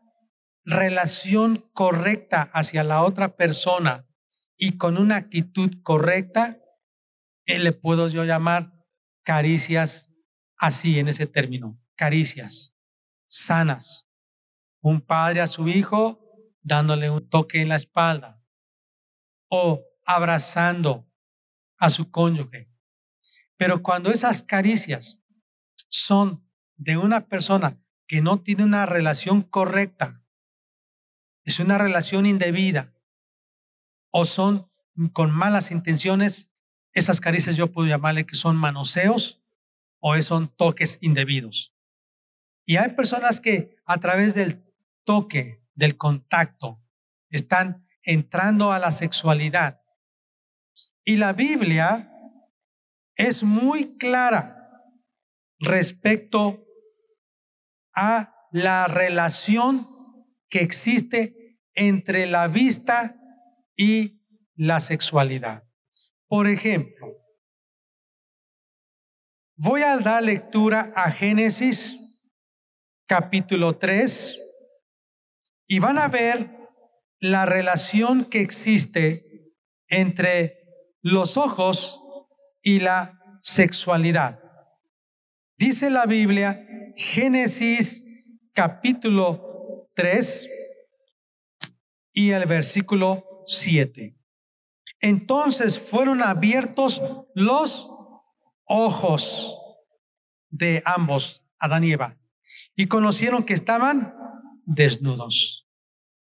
relación 0.64 1.68
correcta 1.72 2.42
hacia 2.52 2.84
la 2.84 3.02
otra 3.02 3.36
persona 3.36 4.06
y 4.56 4.76
con 4.76 4.98
una 4.98 5.16
actitud 5.16 5.70
correcta, 5.82 6.60
él 7.46 7.64
le 7.64 7.72
puedo 7.72 8.08
yo 8.08 8.24
llamar 8.24 8.72
caricias 9.22 10.10
así 10.56 10.98
en 10.98 11.08
ese 11.08 11.26
término, 11.26 11.80
caricias. 11.94 12.72
sanas. 13.28 14.08
Un 14.80 15.00
padre 15.00 15.40
a 15.40 15.48
su 15.48 15.66
hijo 15.66 16.20
dándole 16.62 17.10
un 17.10 17.28
toque 17.28 17.60
en 17.60 17.68
la 17.68 17.76
espalda 17.76 18.40
o 19.48 19.82
abrazando 20.06 21.06
a 21.76 21.90
su 21.90 22.10
cónyuge. 22.10 22.70
Pero 23.56 23.82
cuando 23.82 24.10
esas 24.10 24.42
caricias 24.42 25.20
son 25.88 26.46
de 26.76 26.96
una 26.96 27.26
persona 27.26 27.78
que 28.06 28.22
no 28.22 28.40
tiene 28.40 28.64
una 28.64 28.86
relación 28.86 29.42
correcta, 29.42 30.22
es 31.44 31.60
una 31.60 31.78
relación 31.78 32.26
indebida 32.26 32.94
o 34.10 34.24
son 34.24 34.70
con 35.12 35.30
malas 35.30 35.70
intenciones, 35.70 36.48
esas 36.92 37.20
caricias 37.20 37.56
yo 37.56 37.72
puedo 37.72 37.88
llamarle 37.88 38.24
que 38.26 38.36
son 38.36 38.56
manoseos 38.56 39.42
o 40.00 40.20
son 40.22 40.48
toques 40.48 40.98
indebidos. 41.02 41.74
Y 42.64 42.76
hay 42.76 42.90
personas 42.90 43.40
que 43.40 43.76
a 43.84 43.98
través 43.98 44.34
del 44.34 44.64
toque, 45.04 45.62
del 45.74 45.96
contacto, 45.96 46.82
están 47.30 47.86
entrando 48.02 48.72
a 48.72 48.78
la 48.78 48.92
sexualidad. 48.92 49.82
Y 51.08 51.18
la 51.18 51.32
Biblia 51.32 52.12
es 53.14 53.44
muy 53.44 53.96
clara 53.96 54.82
respecto 55.60 56.66
a 57.94 58.34
la 58.50 58.88
relación 58.88 60.26
que 60.50 60.62
existe 60.62 61.60
entre 61.74 62.26
la 62.26 62.48
vista 62.48 63.20
y 63.76 64.20
la 64.56 64.80
sexualidad. 64.80 65.62
Por 66.26 66.48
ejemplo, 66.48 67.06
voy 69.54 69.82
a 69.82 69.96
dar 69.98 70.24
lectura 70.24 70.92
a 70.96 71.12
Génesis 71.12 71.96
capítulo 73.06 73.78
3 73.78 74.40
y 75.68 75.78
van 75.78 75.98
a 75.98 76.08
ver 76.08 76.50
la 77.20 77.46
relación 77.46 78.24
que 78.24 78.40
existe 78.40 79.54
entre 79.86 80.55
los 81.06 81.36
ojos 81.36 82.02
y 82.62 82.80
la 82.80 83.20
sexualidad. 83.40 84.40
Dice 85.56 85.88
la 85.88 86.04
Biblia, 86.04 86.66
Génesis 86.96 88.02
capítulo 88.52 89.88
3 89.94 90.50
y 92.12 92.30
el 92.30 92.44
versículo 92.46 93.44
7. 93.46 94.16
Entonces 95.00 95.78
fueron 95.78 96.22
abiertos 96.22 97.00
los 97.36 97.88
ojos 98.64 99.56
de 100.50 100.82
ambos, 100.84 101.44
Adán 101.60 101.84
y 101.84 101.92
Eva, 101.92 102.18
y 102.74 102.88
conocieron 102.88 103.44
que 103.44 103.54
estaban 103.54 104.12
desnudos. 104.64 105.68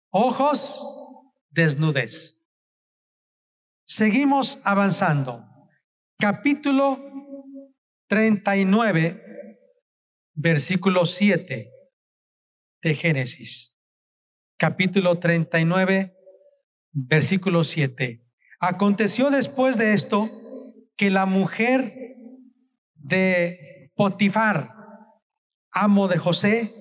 Ojos, 0.09 0.85
desnudez. 1.51 2.36
Seguimos 3.89 4.59
avanzando. 4.65 5.45
Capítulo 6.19 6.99
39, 8.09 9.23
versículo 10.33 11.05
7 11.05 11.71
de 12.81 12.95
Génesis. 12.95 13.77
Capítulo 14.57 15.19
39, 15.19 16.13
versículo 16.91 17.63
7. 17.63 18.25
Aconteció 18.59 19.29
después 19.29 19.77
de 19.77 19.93
esto 19.93 20.29
que 20.97 21.09
la 21.09 21.25
mujer 21.25 22.17
de 22.93 23.93
Potifar, 23.95 24.75
amo 25.71 26.09
de 26.09 26.17
José, 26.17 26.75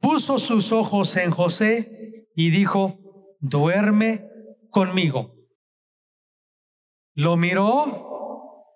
puso 0.00 0.40
sus 0.40 0.72
ojos 0.72 1.16
en 1.16 1.30
José 1.30 2.26
y 2.34 2.50
dijo, 2.50 3.36
duerme 3.38 4.28
conmigo. 4.70 5.35
Lo 7.18 7.38
miró 7.38 8.66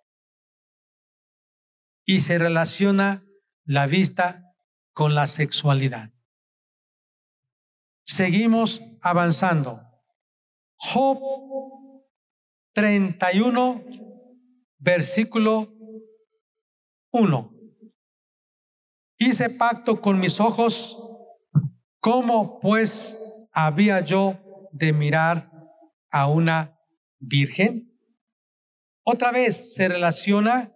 y 2.07 2.21
se 2.21 2.39
relaciona 2.39 3.23
la 3.65 3.87
vista 3.87 4.55
con 4.95 5.15
la 5.15 5.27
sexualidad. 5.27 6.11
Seguimos 8.03 8.83
avanzando. 9.03 9.83
Job 10.77 11.19
31, 12.73 13.85
versículo 14.79 15.75
1. 17.13 17.55
Hice 19.19 19.51
pacto 19.51 20.01
con 20.01 20.19
mis 20.19 20.41
ojos, 20.41 20.99
¿cómo 22.01 22.59
pues 22.59 23.21
había 23.53 24.01
yo 24.01 24.39
de 24.73 24.95
mirar 24.95 25.53
a 26.11 26.27
una 26.27 26.81
virgen? 27.19 27.90
Otra 29.03 29.33
vez 29.33 29.75
se 29.75 29.89
relaciona 29.89 30.73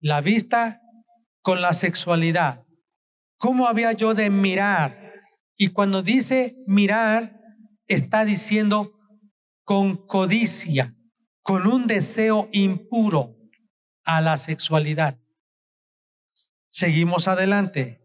la 0.00 0.20
vista 0.20 0.80
con 1.42 1.60
la 1.60 1.74
sexualidad. 1.74 2.66
¿Cómo 3.38 3.66
había 3.66 3.92
yo 3.92 4.14
de 4.14 4.30
mirar? 4.30 5.12
Y 5.56 5.68
cuando 5.68 6.02
dice 6.02 6.56
mirar, 6.66 7.38
está 7.86 8.24
diciendo 8.24 8.98
con 9.64 10.06
codicia, 10.06 10.94
con 11.42 11.66
un 11.66 11.86
deseo 11.86 12.48
impuro 12.52 13.36
a 14.04 14.20
la 14.20 14.36
sexualidad. 14.36 15.18
Seguimos 16.70 17.28
adelante. 17.28 18.00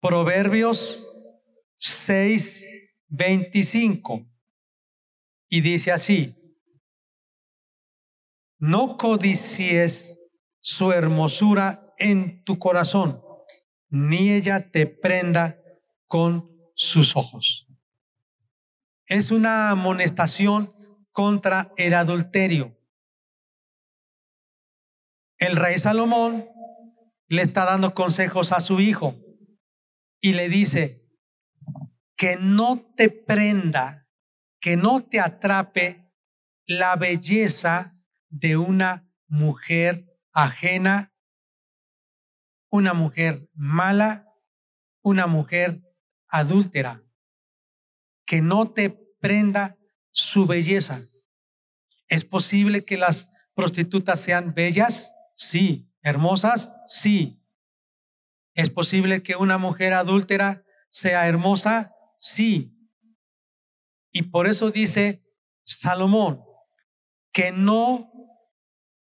Proverbios 0.00 1.04
6, 1.76 2.64
25. 3.08 4.26
Y 5.48 5.60
dice 5.60 5.92
así, 5.92 6.37
no 8.58 8.96
codicies 8.96 10.18
su 10.60 10.92
hermosura 10.92 11.94
en 11.98 12.44
tu 12.44 12.58
corazón, 12.58 13.22
ni 13.88 14.30
ella 14.30 14.70
te 14.70 14.86
prenda 14.86 15.60
con 16.06 16.50
sus 16.74 17.16
ojos. 17.16 17.66
Es 19.06 19.30
una 19.30 19.70
amonestación 19.70 20.74
contra 21.12 21.72
el 21.76 21.94
adulterio. 21.94 22.76
El 25.38 25.56
rey 25.56 25.78
Salomón 25.78 26.48
le 27.28 27.42
está 27.42 27.64
dando 27.64 27.94
consejos 27.94 28.52
a 28.52 28.60
su 28.60 28.80
hijo 28.80 29.16
y 30.20 30.32
le 30.32 30.48
dice 30.48 31.06
que 32.16 32.36
no 32.36 32.92
te 32.96 33.08
prenda, 33.08 34.08
que 34.60 34.76
no 34.76 35.04
te 35.04 35.20
atrape 35.20 36.12
la 36.66 36.96
belleza 36.96 37.97
de 38.28 38.56
una 38.56 39.08
mujer 39.26 40.06
ajena, 40.32 41.12
una 42.70 42.94
mujer 42.94 43.48
mala, 43.54 44.26
una 45.02 45.26
mujer 45.26 45.82
adúltera, 46.28 47.02
que 48.26 48.40
no 48.40 48.70
te 48.72 48.90
prenda 49.20 49.76
su 50.10 50.46
belleza. 50.46 51.00
¿Es 52.08 52.24
posible 52.24 52.84
que 52.84 52.96
las 52.96 53.28
prostitutas 53.54 54.20
sean 54.20 54.54
bellas? 54.54 55.12
Sí. 55.34 55.88
¿Hermosas? 56.02 56.70
Sí. 56.86 57.42
¿Es 58.54 58.70
posible 58.70 59.22
que 59.22 59.36
una 59.36 59.58
mujer 59.58 59.94
adúltera 59.94 60.64
sea 60.88 61.28
hermosa? 61.28 61.92
Sí. 62.16 62.74
Y 64.10 64.22
por 64.22 64.48
eso 64.48 64.70
dice 64.70 65.22
Salomón, 65.64 66.42
que 67.32 67.52
no 67.52 68.07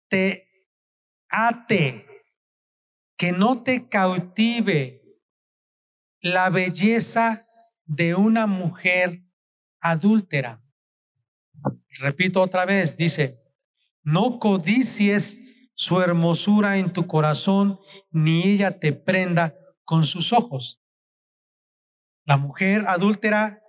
te 0.08 0.48
ate, 1.28 2.06
que 3.16 3.32
no 3.32 3.62
te 3.62 3.88
cautive 3.88 5.02
la 6.20 6.50
belleza 6.50 7.46
de 7.84 8.14
una 8.14 8.46
mujer 8.46 9.22
adúltera. 9.80 10.62
Repito 11.98 12.42
otra 12.42 12.64
vez, 12.64 12.96
dice, 12.96 13.40
no 14.02 14.38
codicies 14.38 15.38
su 15.74 16.00
hermosura 16.00 16.78
en 16.78 16.92
tu 16.92 17.06
corazón, 17.06 17.78
ni 18.10 18.44
ella 18.44 18.78
te 18.78 18.92
prenda 18.92 19.54
con 19.84 20.04
sus 20.04 20.32
ojos. 20.32 20.82
La 22.24 22.36
mujer 22.36 22.84
adúltera, 22.88 23.62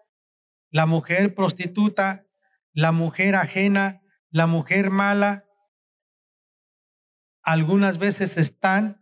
la 0.69 0.85
mujer 0.85 1.35
prostituta, 1.35 2.25
la 2.73 2.91
mujer 2.91 3.35
ajena, 3.35 4.01
la 4.29 4.47
mujer 4.47 4.89
mala, 4.89 5.46
algunas 7.47 7.97
veces 7.97 8.37
están 8.37 9.01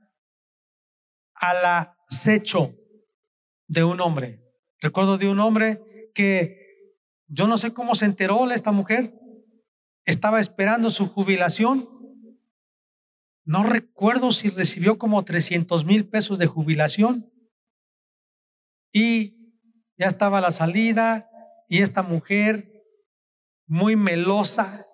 al 1.34 1.58
acecho 1.65 2.75
de 3.67 3.84
un 3.84 3.99
hombre. 3.99 4.41
Recuerdo 4.79 5.17
de 5.17 5.27
un 5.27 5.39
hombre 5.39 6.12
que 6.13 6.93
yo 7.27 7.47
no 7.47 7.58
sé 7.58 7.73
cómo 7.73 7.95
se 7.95 8.05
enteró 8.05 8.49
esta 8.51 8.71
mujer, 8.71 9.13
estaba 10.05 10.39
esperando 10.39 10.89
su 10.89 11.08
jubilación 11.08 11.95
no 13.45 13.63
recuerdo 13.63 14.31
si 14.31 14.49
recibió 14.49 14.97
como 14.97 15.23
300 15.23 15.86
mil 15.86 16.08
pesos 16.08 16.39
de 16.39 16.47
jubilación. 16.47 17.31
Y 18.91 19.53
ya 19.97 20.08
estaba 20.08 20.41
la 20.41 20.49
salida 20.49 21.29
y 21.67 21.84
esta 21.84 22.01
mujer 22.01 22.71
muy 23.67 23.95
melosa, 23.95 24.88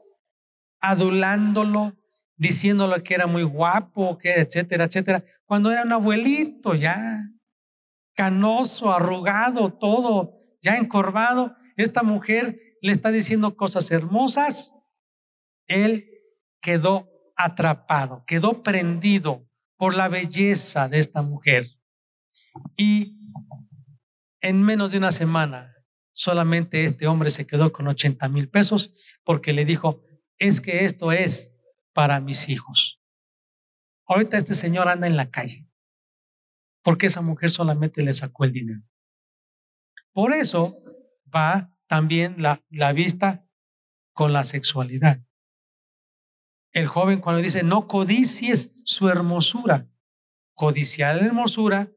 adulándolo, 0.81 1.93
diciéndole 2.41 3.03
que 3.03 3.13
era 3.13 3.27
muy 3.27 3.43
guapo, 3.43 4.17
que 4.17 4.33
etcétera, 4.33 4.85
etcétera, 4.85 5.23
cuando 5.45 5.71
era 5.71 5.83
un 5.83 5.91
abuelito 5.91 6.73
ya, 6.73 7.29
canoso, 8.15 8.91
arrugado, 8.91 9.71
todo, 9.71 10.33
ya 10.59 10.75
encorvado, 10.77 11.55
esta 11.77 12.01
mujer 12.01 12.59
le 12.81 12.93
está 12.93 13.11
diciendo 13.11 13.55
cosas 13.55 13.91
hermosas, 13.91 14.71
él 15.67 16.09
quedó 16.61 17.11
atrapado, 17.35 18.23
quedó 18.25 18.63
prendido 18.63 19.47
por 19.77 19.93
la 19.95 20.09
belleza 20.09 20.89
de 20.89 20.97
esta 20.97 21.21
mujer. 21.21 21.67
Y 22.75 23.19
en 24.39 24.63
menos 24.63 24.89
de 24.89 24.97
una 24.97 25.11
semana, 25.11 25.75
solamente 26.11 26.85
este 26.85 27.05
hombre 27.05 27.29
se 27.29 27.45
quedó 27.45 27.71
con 27.71 27.87
80 27.87 28.27
mil 28.29 28.49
pesos 28.49 28.93
porque 29.23 29.53
le 29.53 29.63
dijo, 29.63 30.01
es 30.39 30.59
que 30.59 30.85
esto 30.85 31.11
es 31.11 31.50
para 31.93 32.19
mis 32.19 32.49
hijos. 32.49 32.99
Ahorita 34.05 34.37
este 34.37 34.55
señor 34.55 34.87
anda 34.87 35.07
en 35.07 35.17
la 35.17 35.29
calle 35.29 35.67
porque 36.83 37.07
esa 37.07 37.21
mujer 37.21 37.49
solamente 37.49 38.03
le 38.03 38.13
sacó 38.13 38.43
el 38.43 38.53
dinero. 38.53 38.81
Por 40.13 40.33
eso 40.33 40.77
va 41.33 41.75
también 41.87 42.41
la, 42.41 42.63
la 42.69 42.91
vista 42.93 43.45
con 44.13 44.33
la 44.33 44.43
sexualidad. 44.43 45.21
El 46.73 46.87
joven 46.87 47.19
cuando 47.19 47.41
dice, 47.41 47.63
no 47.63 47.87
codicies 47.87 48.71
su 48.83 49.09
hermosura, 49.09 49.89
codiciar 50.53 51.15
la 51.17 51.25
hermosura 51.25 51.91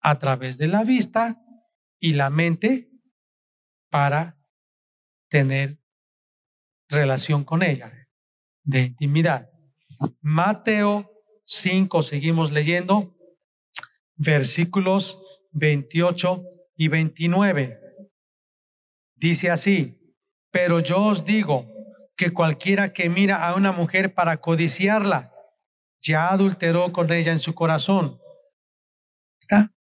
a 0.00 0.18
través 0.18 0.58
de 0.58 0.68
la 0.68 0.84
vista 0.84 1.42
y 2.00 2.14
la 2.14 2.30
mente 2.30 2.90
para 3.90 4.38
tener 5.28 5.78
relación 6.88 7.44
con 7.44 7.62
ella, 7.62 8.05
de 8.66 8.80
intimidad. 8.82 9.48
Mateo 10.20 11.10
5, 11.44 12.02
seguimos 12.02 12.52
leyendo, 12.52 13.16
versículos 14.16 15.18
28 15.52 16.44
y 16.76 16.88
29. 16.88 17.80
Dice 19.14 19.50
así, 19.50 20.14
pero 20.50 20.80
yo 20.80 21.02
os 21.02 21.24
digo 21.24 21.66
que 22.16 22.32
cualquiera 22.32 22.92
que 22.92 23.08
mira 23.08 23.46
a 23.48 23.54
una 23.54 23.72
mujer 23.72 24.12
para 24.14 24.38
codiciarla, 24.38 25.32
ya 26.02 26.28
adulteró 26.28 26.92
con 26.92 27.10
ella 27.12 27.32
en 27.32 27.40
su 27.40 27.54
corazón. 27.54 28.20
¿Está? 29.40 29.72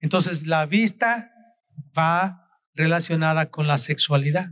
Entonces 0.00 0.46
la 0.46 0.64
vista 0.66 1.32
va 1.96 2.60
relacionada 2.74 3.50
con 3.50 3.66
la 3.66 3.78
sexualidad. 3.78 4.50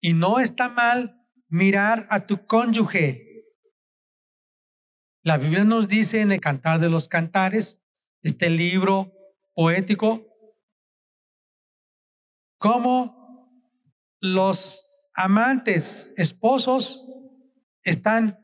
Y 0.00 0.14
no 0.14 0.40
está 0.40 0.68
mal 0.68 1.19
mirar 1.50 2.06
a 2.08 2.26
tu 2.26 2.46
cónyuge. 2.46 3.44
La 5.22 5.36
Biblia 5.36 5.64
nos 5.64 5.88
dice 5.88 6.22
en 6.22 6.32
el 6.32 6.40
Cantar 6.40 6.80
de 6.80 6.88
los 6.88 7.08
Cantares, 7.08 7.78
este 8.22 8.48
libro 8.48 9.12
poético, 9.52 10.26
cómo 12.58 13.20
los 14.20 14.86
amantes, 15.12 16.12
esposos, 16.16 17.04
están 17.82 18.38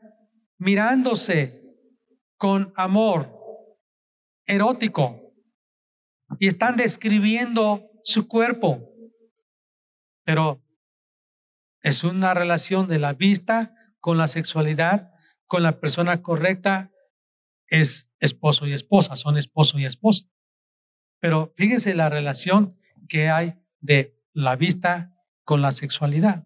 mirándose 0.57 1.63
con 2.37 2.71
amor 2.75 3.33
erótico 4.45 5.33
y 6.39 6.47
están 6.47 6.75
describiendo 6.75 7.89
su 8.03 8.27
cuerpo. 8.27 8.91
Pero 10.23 10.61
es 11.81 12.03
una 12.03 12.33
relación 12.33 12.87
de 12.87 12.99
la 12.99 13.13
vista 13.13 13.73
con 13.99 14.17
la 14.17 14.27
sexualidad, 14.27 15.11
con 15.45 15.63
la 15.63 15.79
persona 15.79 16.21
correcta, 16.21 16.91
es 17.67 18.09
esposo 18.19 18.67
y 18.67 18.73
esposa, 18.73 19.15
son 19.15 19.37
esposo 19.37 19.79
y 19.79 19.85
esposa. 19.85 20.25
Pero 21.19 21.53
fíjense 21.55 21.93
la 21.95 22.09
relación 22.09 22.77
que 23.07 23.29
hay 23.29 23.55
de 23.79 24.17
la 24.33 24.55
vista 24.55 25.13
con 25.43 25.61
la 25.61 25.71
sexualidad. 25.71 26.45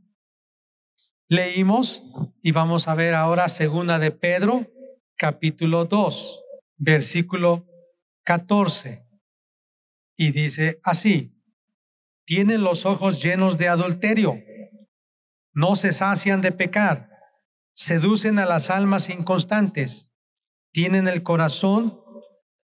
Leímos 1.28 2.04
y 2.42 2.52
vamos 2.52 2.88
a 2.88 2.96
ver 2.96 3.16
ahora 3.16 3.48
segunda 3.48 4.00
de 4.00 4.12
Pedro, 4.12 4.68
capítulo 5.16 5.86
2, 5.86 6.44
versículo 6.78 7.66
14. 8.24 9.08
Y 10.18 10.32
dice 10.32 10.80
así, 10.84 11.42
tienen 12.26 12.62
los 12.62 12.86
ojos 12.86 13.22
llenos 13.24 13.58
de 13.58 13.70
adulterio, 13.70 14.42
no 15.54 15.76
se 15.76 15.92
sacian 15.92 16.42
de 16.42 16.52
pecar, 16.52 17.10
seducen 17.74 18.40
a 18.40 18.46
las 18.46 18.70
almas 18.70 19.10
inconstantes, 19.10 20.12
tienen 20.72 21.08
el 21.08 21.24
corazón 21.24 22.00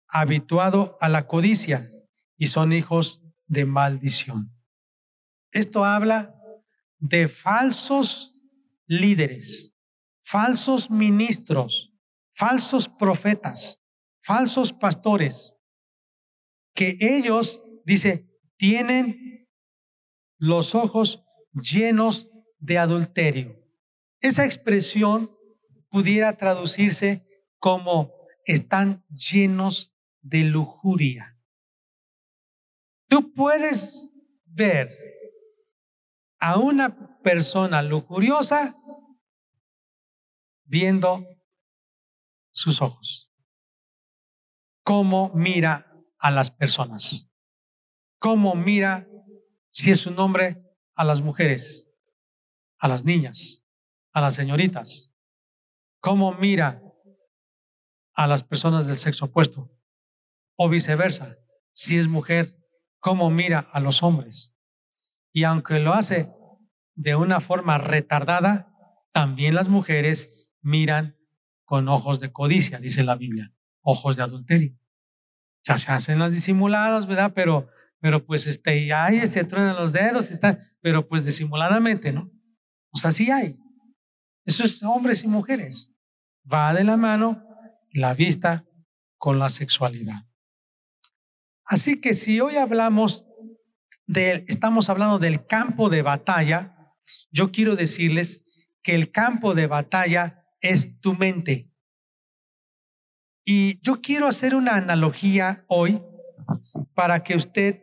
habituado 0.09 0.97
a 1.01 1.09
la 1.09 1.27
codicia 1.27 1.91
y 2.37 2.49
son 2.49 2.73
hijos 2.73 3.23
de 3.47 3.65
maldición. 3.65 4.53
Esto 5.53 5.85
habla 5.85 6.35
de 6.99 7.29
falsos 7.29 8.35
líderes, 8.87 9.75
falsos 10.23 10.91
ministros, 10.91 11.93
falsos 12.33 12.89
profetas, 12.89 13.83
falsos 14.21 14.73
pastores 14.73 15.55
que 16.75 16.97
ellos, 17.01 17.63
dice, 17.85 18.27
tienen 18.57 19.49
los 20.39 20.75
ojos 20.75 21.25
llenos 21.53 22.29
de 22.65 22.79
adulterio. 22.79 23.63
Esa 24.21 24.47
expresión 24.47 25.31
pudiera 25.91 26.37
traducirse 26.39 27.27
como 27.59 28.13
están 28.47 29.05
llenos 29.11 29.95
de 30.23 30.45
lujuria. 30.45 31.39
Tú 33.07 33.35
puedes 33.35 34.11
ver 34.47 34.97
a 36.39 36.59
una 36.59 37.21
persona 37.21 37.83
lujuriosa 37.83 38.75
viendo 40.65 41.27
sus 42.51 42.81
ojos, 42.81 43.31
cómo 44.83 45.31
mira 45.35 45.95
a 46.19 46.31
las 46.31 46.51
personas. 46.51 47.29
Cómo 48.19 48.55
mira, 48.55 49.07
si 49.69 49.91
es 49.91 50.07
un 50.07 50.19
hombre, 50.19 50.63
a 50.95 51.05
las 51.05 51.21
mujeres, 51.21 51.91
a 52.85 52.89
las 52.89 53.05
niñas, 53.05 53.63
a 54.13 54.21
las 54.21 54.35
señoritas. 54.35 55.13
Cómo 56.01 56.33
mira 56.35 56.83
a 58.15 58.27
las 58.27 58.45
personas 58.45 58.87
del 58.87 58.97
sexo 58.97 59.25
opuesto. 59.25 59.71
O 60.57 60.69
viceversa, 60.69 61.37
si 61.73 61.97
es 61.97 62.09
mujer, 62.09 62.57
cómo 63.01 63.31
mira 63.31 63.59
a 63.59 63.81
los 63.81 64.03
hombres. 64.03 64.55
Y 65.33 65.45
aunque 65.45 65.79
lo 65.79 65.95
hace 65.95 66.31
de 66.95 67.17
una 67.17 67.41
forma 67.41 67.79
retardada, 67.79 68.73
también 69.13 69.55
las 69.55 69.69
mujeres 69.69 70.51
miran 70.61 71.17
con 71.65 71.89
ojos 71.89 72.21
de 72.21 72.33
codicia, 72.33 72.79
dice 72.79 73.03
la 73.03 73.17
Biblia, 73.17 73.53
ojos 73.81 74.17
de 74.17 74.23
adulterio 74.23 74.77
sea, 75.65 75.79
se 75.79 75.93
hacen 75.93 76.19
las 76.19 76.33
disimuladas, 76.33 77.07
¿verdad? 77.07 77.33
Pero, 77.35 77.69
pero 78.01 78.25
pues 78.25 78.47
este, 78.47 78.93
hay, 78.93 79.27
se 79.27 79.45
truenan 79.45 79.77
los 79.77 79.93
dedos, 79.93 80.31
está, 80.31 80.59
pero 80.81 81.07
pues 81.07 81.25
disimuladamente, 81.25 82.13
¿no? 82.13 82.31
O 82.95 82.99
sea, 82.99 83.11
sí 83.11 83.31
hay. 83.31 83.59
Eso 84.45 84.65
es 84.65 84.83
hombres 84.83 85.25
y 85.25 85.27
mujeres. 85.29 85.93
Va 86.51 86.73
de 86.73 86.85
la 86.85 86.97
mano 86.97 87.43
la 87.91 88.15
vista 88.15 88.65
con 89.19 89.39
la 89.39 89.49
sexualidad. 89.49 90.27
Así 91.65 92.01
que 92.01 92.15
si 92.15 92.41
hoy 92.41 92.57
hablamos 92.57 93.25
de, 94.07 94.45
estamos 94.49 94.91
hablando 94.91 95.19
del 95.19 95.47
campo 95.47 95.89
de 95.89 96.03
batalla, 96.03 96.95
yo 97.31 97.51
quiero 97.51 97.75
decirles 97.75 98.43
que 98.83 98.95
el 98.95 99.11
campo 99.11 99.55
de 99.55 99.67
batalla 99.67 100.45
es 100.61 101.01
tu 101.01 101.15
mente. 101.15 101.71
Y 103.47 103.81
yo 103.81 104.01
quiero 104.01 104.27
hacer 104.27 104.55
una 104.55 104.77
analogía 104.77 105.65
hoy 105.69 106.03
para 106.95 107.23
que 107.23 107.37
usted 107.37 107.83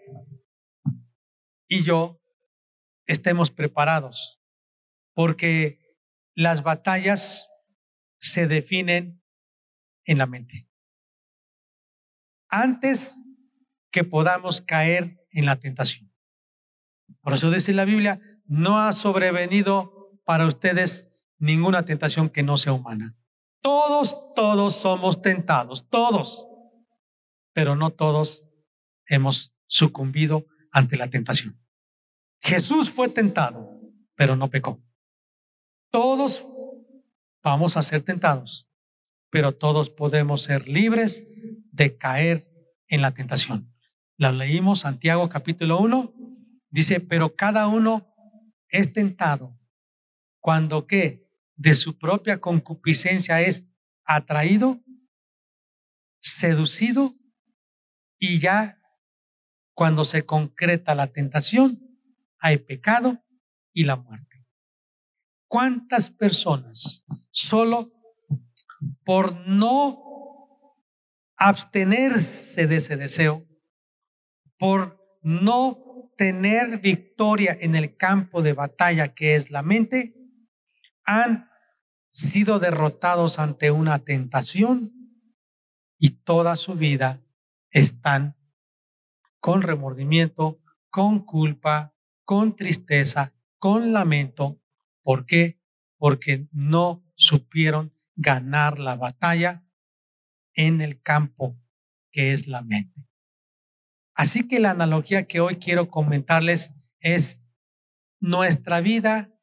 y 1.68 1.84
yo 1.84 2.22
estemos 3.08 3.50
preparados, 3.50 4.41
porque 5.14 5.80
las 6.34 6.64
batallas 6.64 7.50
se 8.20 8.48
definen 8.48 9.22
en 10.06 10.18
la 10.18 10.28
mente. 10.28 10.68
Antes 12.50 13.18
que 13.92 14.04
podamos 14.04 14.62
caer 14.62 15.20
en 15.32 15.46
la 15.46 15.60
tentación. 15.60 16.12
Por 17.22 17.34
eso 17.34 17.52
dice 17.52 17.74
la 17.74 17.86
Biblia, 17.86 18.20
no 18.46 18.80
ha 18.80 18.92
sobrevenido 18.94 20.20
para 20.26 20.46
ustedes 20.46 21.08
ninguna 21.38 21.84
tentación 21.84 22.30
que 22.30 22.44
no 22.44 22.58
sea 22.58 22.74
humana. 22.74 23.16
Todos, 23.62 24.34
todos 24.36 24.76
somos 24.76 25.22
tentados, 25.22 25.88
todos, 25.90 26.46
pero 27.54 27.76
no 27.76 27.92
todos 27.92 28.44
hemos 29.08 29.54
sucumbido 29.68 30.46
ante 30.72 30.98
la 30.98 31.10
tentación. 31.10 31.60
Jesús 32.42 32.90
fue 32.90 33.10
tentado, 33.10 33.80
pero 34.16 34.36
no 34.36 34.50
pecó. 34.50 34.82
Todos 35.92 36.46
vamos 37.44 37.76
a 37.76 37.84
ser 37.84 38.02
tentados, 38.02 38.70
pero 39.30 39.52
todos 39.52 39.90
podemos 39.90 40.42
ser 40.42 40.68
libres 40.70 41.28
de 41.72 41.98
caer 41.98 42.50
en 42.88 43.02
la 43.02 43.14
tentación. 43.14 43.76
La 44.18 44.32
leímos 44.32 44.80
Santiago 44.80 45.28
capítulo 45.28 45.80
1, 45.80 46.14
dice, 46.70 47.02
pero 47.02 47.36
cada 47.36 47.68
uno 47.68 48.08
es 48.70 48.94
tentado 48.94 49.60
cuando 50.40 50.88
que 50.88 51.30
de 51.56 51.74
su 51.74 51.98
propia 51.98 52.40
concupiscencia 52.40 53.42
es 53.42 53.68
atraído, 54.06 54.82
seducido 56.20 57.16
y 58.18 58.40
ya 58.40 58.82
cuando 59.74 60.06
se 60.06 60.26
concreta 60.26 60.96
la 60.96 61.08
tentación, 61.08 61.82
hay 62.40 62.58
pecado 62.60 63.22
y 63.74 63.84
la 63.84 63.98
muerte. 63.98 64.31
¿Cuántas 65.52 66.10
personas 66.10 67.04
solo 67.30 67.92
por 69.04 69.36
no 69.50 70.02
abstenerse 71.36 72.68
de 72.68 72.78
ese 72.78 72.96
deseo, 72.96 73.46
por 74.58 74.98
no 75.22 76.10
tener 76.16 76.80
victoria 76.80 77.58
en 77.60 77.76
el 77.76 77.98
campo 77.98 78.42
de 78.42 78.54
batalla 78.54 79.14
que 79.14 79.36
es 79.36 79.52
la 79.52 79.62
mente, 79.62 80.16
han 81.04 81.50
sido 82.10 82.58
derrotados 82.58 83.38
ante 83.38 83.72
una 83.72 84.06
tentación 84.06 84.94
y 85.98 86.12
toda 86.12 86.56
su 86.56 86.76
vida 86.76 87.22
están 87.72 88.38
con 89.42 89.64
remordimiento, 89.64 90.62
con 90.90 91.26
culpa, 91.26 91.94
con 92.24 92.56
tristeza, 92.56 93.34
con 93.58 93.92
lamento. 93.92 94.62
¿Por 95.04 95.26
qué? 95.26 95.60
Porque 95.98 96.48
no 96.52 97.04
supieron 97.16 97.94
ganar 98.16 98.80
la 98.80 98.96
batalla 98.96 99.64
en 100.54 100.82
el 100.82 101.02
campo 101.02 101.60
que 102.12 102.32
es 102.32 102.48
la 102.48 102.62
mente. 102.62 103.08
Así 104.14 104.48
que 104.48 104.60
la 104.60 104.72
analogía 104.72 105.28
que 105.28 105.40
hoy 105.40 105.58
quiero 105.58 105.90
comentarles 105.90 106.72
es, 107.00 107.40
nuestra 108.20 108.82
vida 108.82 109.34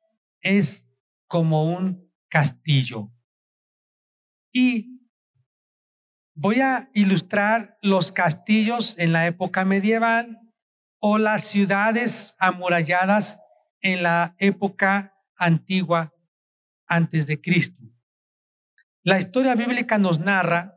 es 0.40 0.86
como 1.26 1.64
un 1.64 2.12
castillo. 2.28 3.10
Y 4.52 4.98
voy 6.34 6.60
a 6.60 6.90
ilustrar 6.94 7.78
los 7.82 8.12
castillos 8.12 8.96
en 8.98 9.12
la 9.12 9.26
época 9.26 9.64
medieval 9.64 10.40
o 11.00 11.18
las 11.18 11.44
ciudades 11.44 12.36
amuralladas 12.38 13.40
en 13.80 14.02
la 14.02 14.36
época 14.38 15.17
antigua 15.38 16.14
antes 16.86 17.26
de 17.26 17.40
Cristo. 17.40 17.82
La 19.02 19.18
historia 19.18 19.54
bíblica 19.54 19.98
nos 19.98 20.20
narra 20.20 20.74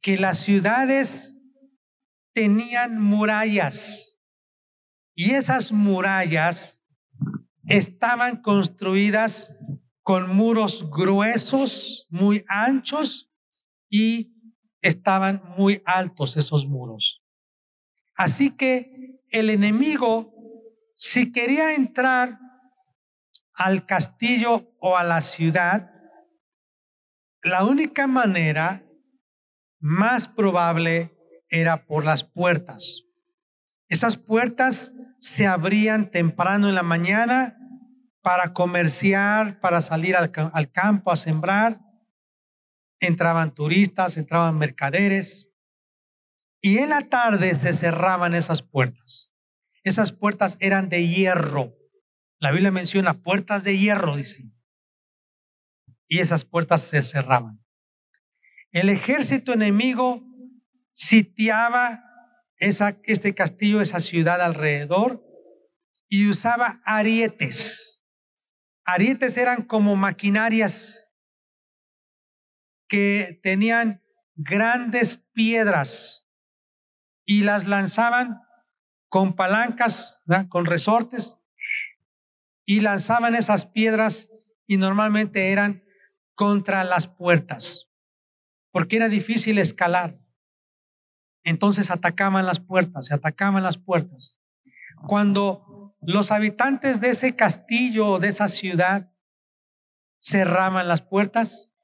que 0.00 0.16
las 0.16 0.38
ciudades 0.38 1.36
tenían 2.32 3.00
murallas 3.00 4.18
y 5.14 5.32
esas 5.32 5.70
murallas 5.70 6.82
estaban 7.66 8.40
construidas 8.42 9.50
con 10.02 10.34
muros 10.34 10.88
gruesos, 10.90 12.06
muy 12.08 12.44
anchos 12.48 13.30
y 13.88 14.32
estaban 14.80 15.42
muy 15.56 15.82
altos 15.84 16.36
esos 16.36 16.66
muros. 16.66 17.22
Así 18.16 18.56
que 18.56 19.20
el 19.28 19.50
enemigo, 19.50 20.32
si 20.94 21.30
quería 21.30 21.74
entrar 21.74 22.38
al 23.60 23.84
castillo 23.84 24.74
o 24.80 24.96
a 24.96 25.04
la 25.04 25.20
ciudad, 25.20 25.90
la 27.42 27.66
única 27.66 28.06
manera 28.06 28.86
más 29.78 30.28
probable 30.28 31.14
era 31.50 31.84
por 31.84 32.06
las 32.06 32.24
puertas. 32.24 33.02
Esas 33.90 34.16
puertas 34.16 34.92
se 35.18 35.46
abrían 35.46 36.10
temprano 36.10 36.70
en 36.70 36.74
la 36.74 36.82
mañana 36.82 37.58
para 38.22 38.54
comerciar, 38.54 39.60
para 39.60 39.82
salir 39.82 40.16
al, 40.16 40.72
campo 40.72 41.12
a 41.12 41.16
sembrar. 41.16 41.80
Entraban 42.98 43.54
turistas, 43.54 44.16
entraban 44.16 44.56
mercaderes. 44.56 45.48
Y 46.62 46.78
en 46.78 46.88
la 46.88 47.02
tarde 47.02 47.54
se 47.54 47.74
cerraban 47.74 48.32
esas 48.32 48.62
puertas. 48.62 49.34
Esas 49.84 50.12
puertas 50.12 50.56
eran 50.60 50.88
de 50.88 51.06
hierro. 51.06 51.74
La 52.40 52.50
Biblia 52.50 52.72
menciona 52.72 53.22
puertas 53.22 53.62
de 53.62 53.78
hierro, 53.78 54.16
dice. 54.16 54.50
Y 56.08 56.18
esas 56.18 56.44
puertas 56.44 56.82
se 56.82 57.02
cerraban. 57.02 57.64
El 58.72 58.88
ejército 58.88 59.52
enemigo 59.52 60.22
sitiaba 60.92 62.02
esa, 62.56 62.98
este 63.04 63.34
castillo, 63.34 63.80
esa 63.80 64.00
ciudad 64.00 64.40
alrededor 64.40 65.24
y 66.08 66.28
usaba 66.28 66.80
arietes 66.84 67.90
Arietes 68.92 69.36
eran 69.36 69.62
como 69.62 69.94
maquinarias 69.94 71.08
que 72.88 73.38
tenían 73.42 74.02
grandes 74.34 75.18
piedras 75.32 76.26
y 77.24 77.42
las 77.42 77.68
lanzaban 77.68 78.40
con 79.08 79.36
palancas, 79.36 80.20
con 80.48 80.66
resortes, 80.66 81.36
y 82.70 82.78
lanzaban 82.78 83.34
esas 83.34 83.66
piedras 83.66 84.28
y 84.64 84.76
normalmente 84.76 85.50
eran 85.50 85.82
contra 86.36 86.84
las 86.84 87.08
puertas, 87.08 87.88
porque 88.70 88.94
era 88.94 89.08
difícil 89.08 89.58
escalar. 89.58 90.20
Entonces 91.42 91.90
atacaban 91.90 92.46
las 92.46 92.60
puertas, 92.60 93.06
se 93.06 93.14
atacaban 93.14 93.64
las 93.64 93.76
puertas. 93.76 94.38
Cuando 95.08 95.96
los 96.00 96.30
habitantes 96.30 97.00
de 97.00 97.10
ese 97.10 97.34
castillo 97.34 98.06
o 98.06 98.18
de 98.20 98.28
esa 98.28 98.46
ciudad 98.46 99.10
cerraban 100.20 100.86
las 100.86 101.02
puertas. 101.02 101.74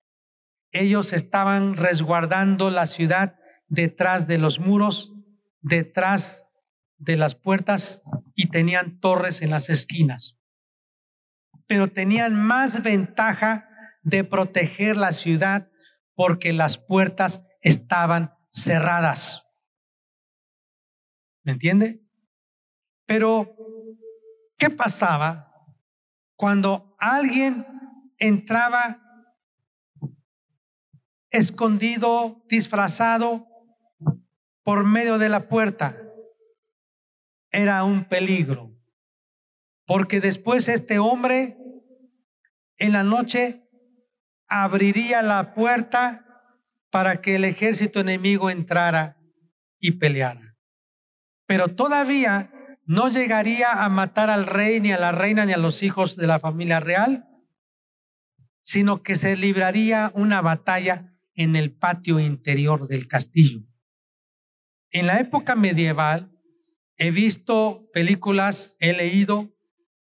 Ellos 0.71 1.13
estaban 1.13 1.77
resguardando 1.77 2.71
la 2.71 2.87
ciudad 2.87 3.41
detrás 3.67 4.29
de 4.29 4.39
los 4.39 4.61
muros, 4.61 5.13
detrás 5.63 6.49
de 6.97 7.17
las 7.17 7.35
puertas 7.35 8.03
y 8.37 8.51
tenían 8.51 9.01
torres 9.01 9.43
en 9.43 9.51
las 9.51 9.69
esquinas. 9.69 10.36
Pero 11.67 11.89
tenían 11.89 12.35
más 12.35 12.83
ventaja 12.83 13.69
de 14.03 14.25
proteger 14.25 14.97
la 14.97 15.13
ciudad 15.13 15.71
porque 16.15 16.53
las 16.53 16.79
puertas 16.79 17.43
estaban 17.61 18.35
cerradas. 18.51 19.45
¿Me 21.43 21.53
entiende? 21.53 22.03
Pero 23.07 23.57
¿Qué 24.59 24.71
pasaba 24.71 25.53
cuando 26.35 26.97
alguien 26.99 27.67
entraba 28.19 29.03
escondido, 31.31 32.43
disfrazado 32.49 33.47
por 34.63 34.85
medio 34.85 35.19
de 35.19 35.29
la 35.29 35.49
puerta? 35.49 36.01
Era 37.51 37.85
un 37.85 38.05
peligro, 38.05 38.75
porque 39.87 40.21
después 40.21 40.69
este 40.69 40.99
hombre 40.99 41.57
en 42.77 42.93
la 42.93 43.05
noche 43.05 43.63
abriría 44.49 45.23
la 45.23 45.55
puerta 45.55 46.27
para 46.91 47.21
que 47.21 47.37
el 47.37 47.45
ejército 47.45 48.01
enemigo 48.01 48.51
entrara 48.51 49.17
y 49.79 49.93
peleara. 49.93 50.57
Pero 51.47 51.69
todavía 51.69 52.53
no 52.85 53.09
llegaría 53.09 53.85
a 53.85 53.89
matar 53.89 54.31
al 54.31 54.47
rey, 54.47 54.81
ni 54.81 54.93
a 54.93 54.99
la 54.99 55.13
reina, 55.13 55.45
ni 55.45 55.53
a 55.53 55.59
los 55.59 55.83
hijos 55.83 56.17
de 56.17 56.27
la 56.27 56.39
familia 56.39 56.81
real, 56.81 57.29
sino 58.63 59.03
que 59.03 59.17
se 59.17 59.37
libraría 59.37 60.11
una 60.15 60.41
batalla 60.41 61.17
en 61.35 61.55
el 61.55 61.73
patio 61.73 62.19
interior 62.19 62.89
del 62.89 63.07
castillo. 63.07 63.61
En 64.91 65.07
la 65.07 65.19
época 65.19 65.55
medieval 65.55 66.33
he 66.97 67.11
visto 67.11 67.89
películas, 67.93 68.77
he 68.81 68.93
leído 68.93 69.56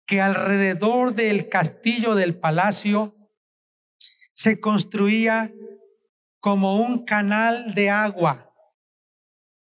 que 0.05 0.21
alrededor 0.21 1.13
del 1.13 1.49
castillo 1.49 2.15
del 2.15 2.37
palacio 2.37 3.15
se 4.33 4.59
construía 4.59 5.53
como 6.39 6.77
un 6.77 7.05
canal 7.05 7.73
de 7.73 7.89
agua 7.89 8.51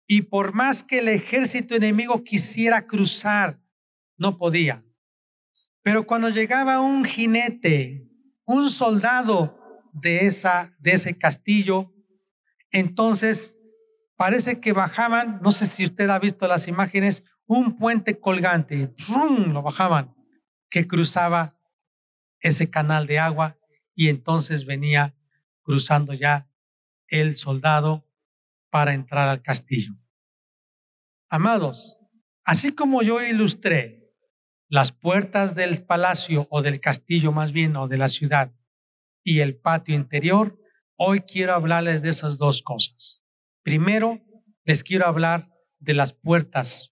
y 0.08 0.24
por 0.24 0.54
más 0.54 0.84
que 0.84 1.00
el 1.00 1.08
ejército 1.08 1.74
enemigo 1.74 2.22
quisiera 2.24 2.86
cruzar, 2.86 3.62
no 4.18 4.36
podía. 4.36 4.84
Pero 5.84 6.06
cuando 6.06 6.28
llegaba 6.28 6.82
un 6.82 7.06
jinete, 7.06 8.10
un 8.46 8.70
soldado 8.70 9.58
de, 9.94 10.26
esa, 10.26 10.76
de 10.80 10.92
ese 10.92 11.18
castillo, 11.18 11.94
entonces 12.72 13.56
parece 14.18 14.60
que 14.60 14.74
bajaban, 14.74 15.40
no 15.42 15.52
sé 15.52 15.66
si 15.66 15.86
usted 15.86 16.10
ha 16.10 16.20
visto 16.20 16.46
las 16.46 16.68
imágenes, 16.68 17.24
un 17.58 17.78
puente 17.78 18.18
colgante, 18.18 18.94
¡rum! 19.10 19.52
lo 19.52 19.62
bajaban, 19.62 20.16
que 20.70 20.88
cruzaba 20.88 21.60
ese 22.40 22.70
canal 22.70 23.08
de 23.08 23.20
agua 23.20 23.58
y 23.94 24.08
entonces 24.08 24.66
venía 24.66 25.18
cruzando 25.62 26.14
ya 26.14 26.50
el 27.10 27.36
soldado 27.36 28.08
para 28.70 28.94
entrar 28.94 29.28
al 29.28 29.42
castillo. 29.42 29.94
Amados, 31.30 32.00
así 32.46 32.72
como 32.72 33.02
yo 33.02 33.22
ilustré 33.22 34.14
las 34.70 34.94
puertas 34.94 35.54
del 35.54 35.84
palacio 35.84 36.48
o 36.50 36.62
del 36.62 36.80
castillo 36.80 37.34
más 37.34 37.52
bien 37.52 37.76
o 37.76 37.90
de 37.90 37.98
la 37.98 38.08
ciudad 38.08 38.54
y 39.26 39.42
el 39.42 39.58
patio 39.58 39.94
interior, 39.94 40.58
hoy 40.96 41.20
quiero 41.20 41.54
hablarles 41.54 42.02
de 42.02 42.12
esas 42.12 42.38
dos 42.38 42.62
cosas. 42.62 43.26
Primero, 43.62 44.22
les 44.64 44.86
quiero 44.86 45.06
hablar 45.06 45.54
de 45.80 45.94
las 45.96 46.14
puertas 46.14 46.91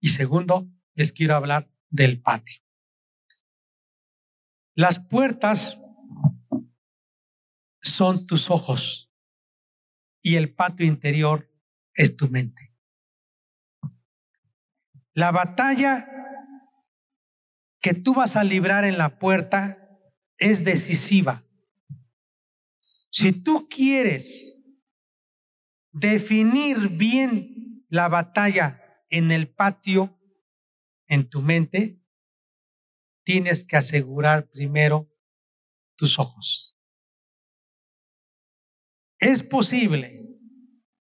y 0.00 0.08
segundo, 0.08 0.68
les 0.94 1.12
quiero 1.12 1.34
hablar 1.34 1.70
del 1.90 2.20
patio. 2.20 2.60
Las 4.74 4.98
puertas 4.98 5.78
son 7.80 8.26
tus 8.26 8.50
ojos 8.50 9.12
y 10.22 10.36
el 10.36 10.54
patio 10.54 10.86
interior 10.86 11.50
es 11.94 12.16
tu 12.16 12.28
mente. 12.28 12.74
La 15.14 15.32
batalla 15.32 16.08
que 17.80 17.94
tú 17.94 18.14
vas 18.14 18.36
a 18.36 18.44
librar 18.44 18.84
en 18.84 18.98
la 18.98 19.18
puerta 19.18 19.98
es 20.36 20.64
decisiva. 20.64 21.44
Si 23.10 23.32
tú 23.32 23.68
quieres 23.68 24.60
definir 25.90 26.88
bien 26.90 27.84
la 27.88 28.08
batalla 28.08 28.87
en 29.10 29.30
el 29.30 29.48
patio, 29.48 30.18
en 31.06 31.28
tu 31.28 31.42
mente, 31.42 32.00
tienes 33.24 33.64
que 33.64 33.76
asegurar 33.76 34.48
primero 34.48 35.10
tus 35.96 36.18
ojos. 36.18 36.74
Es 39.18 39.42
posible 39.42 40.26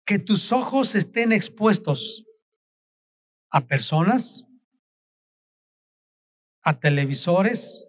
que 0.06 0.18
tus 0.18 0.52
ojos 0.52 0.94
estén 0.94 1.32
expuestos 1.32 2.24
a 3.50 3.66
personas, 3.66 4.46
a 6.62 6.78
televisores, 6.80 7.88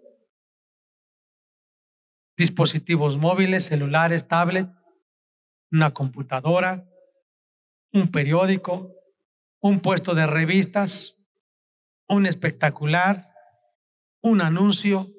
dispositivos 2.36 3.16
móviles, 3.16 3.64
celulares, 3.64 4.26
tablet, 4.26 4.68
una 5.70 5.94
computadora, 5.94 6.88
un 7.92 8.10
periódico, 8.10 8.99
un 9.60 9.80
puesto 9.80 10.14
de 10.14 10.26
revistas, 10.26 11.16
un 12.08 12.26
espectacular, 12.26 13.32
un 14.22 14.40
anuncio. 14.40 15.14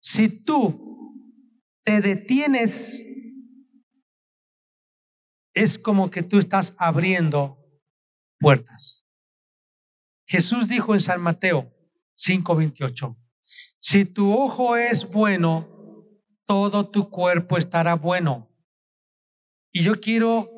Si 0.00 0.28
tú 0.28 1.14
te 1.82 2.02
detienes, 2.02 3.00
es 5.54 5.78
como 5.78 6.10
que 6.10 6.22
tú 6.22 6.38
estás 6.38 6.74
abriendo 6.76 7.58
puertas. 8.38 9.06
Jesús 10.26 10.68
dijo 10.68 10.92
en 10.92 11.00
San 11.00 11.22
Mateo 11.22 11.72
5:28, 12.16 13.16
si 13.78 14.04
tu 14.04 14.32
ojo 14.32 14.76
es 14.76 15.10
bueno, 15.10 15.68
todo 16.46 16.90
tu 16.90 17.08
cuerpo 17.08 17.56
estará 17.56 17.94
bueno. 17.94 18.50
Y 19.72 19.82
yo 19.82 20.00
quiero 20.00 20.50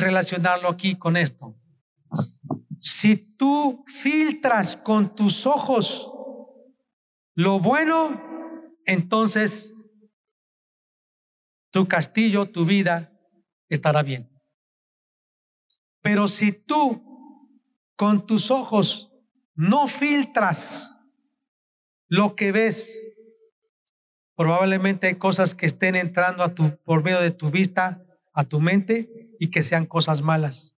relacionarlo 0.00 0.68
aquí 0.68 0.96
con 0.96 1.16
esto. 1.16 1.56
Si 2.80 3.16
tú 3.16 3.84
filtras 3.86 4.76
con 4.76 5.14
tus 5.14 5.46
ojos 5.46 6.10
lo 7.34 7.60
bueno, 7.60 8.20
entonces 8.84 9.72
tu 11.70 11.86
castillo, 11.86 12.50
tu 12.50 12.64
vida 12.64 13.12
estará 13.68 14.02
bien. 14.02 14.28
Pero 16.02 16.28
si 16.28 16.52
tú 16.52 17.02
con 17.96 18.26
tus 18.26 18.50
ojos 18.50 19.12
no 19.54 19.86
filtras 19.86 20.98
lo 22.08 22.34
que 22.34 22.50
ves, 22.50 22.98
probablemente 24.34 25.06
hay 25.06 25.16
cosas 25.16 25.54
que 25.54 25.66
estén 25.66 25.94
entrando 25.94 26.42
a 26.42 26.54
tu, 26.54 26.76
por 26.82 27.04
medio 27.04 27.20
de 27.20 27.30
tu 27.30 27.50
vista 27.50 28.04
a 28.32 28.44
tu 28.44 28.60
mente 28.60 29.29
y 29.40 29.50
que 29.50 29.62
sean 29.62 29.86
cosas 29.86 30.20
malas. 30.20 30.76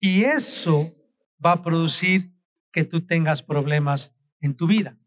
Y 0.00 0.24
eso 0.24 0.94
va 1.44 1.52
a 1.52 1.62
producir 1.62 2.30
que 2.72 2.84
tú 2.84 3.06
tengas 3.06 3.42
problemas 3.42 4.14
en 4.40 4.54
tu 4.54 4.66
vida. 4.66 4.98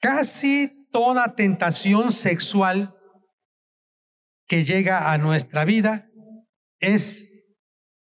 Casi 0.00 0.88
toda 0.92 1.34
tentación 1.34 2.12
sexual 2.12 2.96
que 4.46 4.64
llega 4.64 5.12
a 5.12 5.18
nuestra 5.18 5.64
vida 5.64 6.08
es 6.78 7.28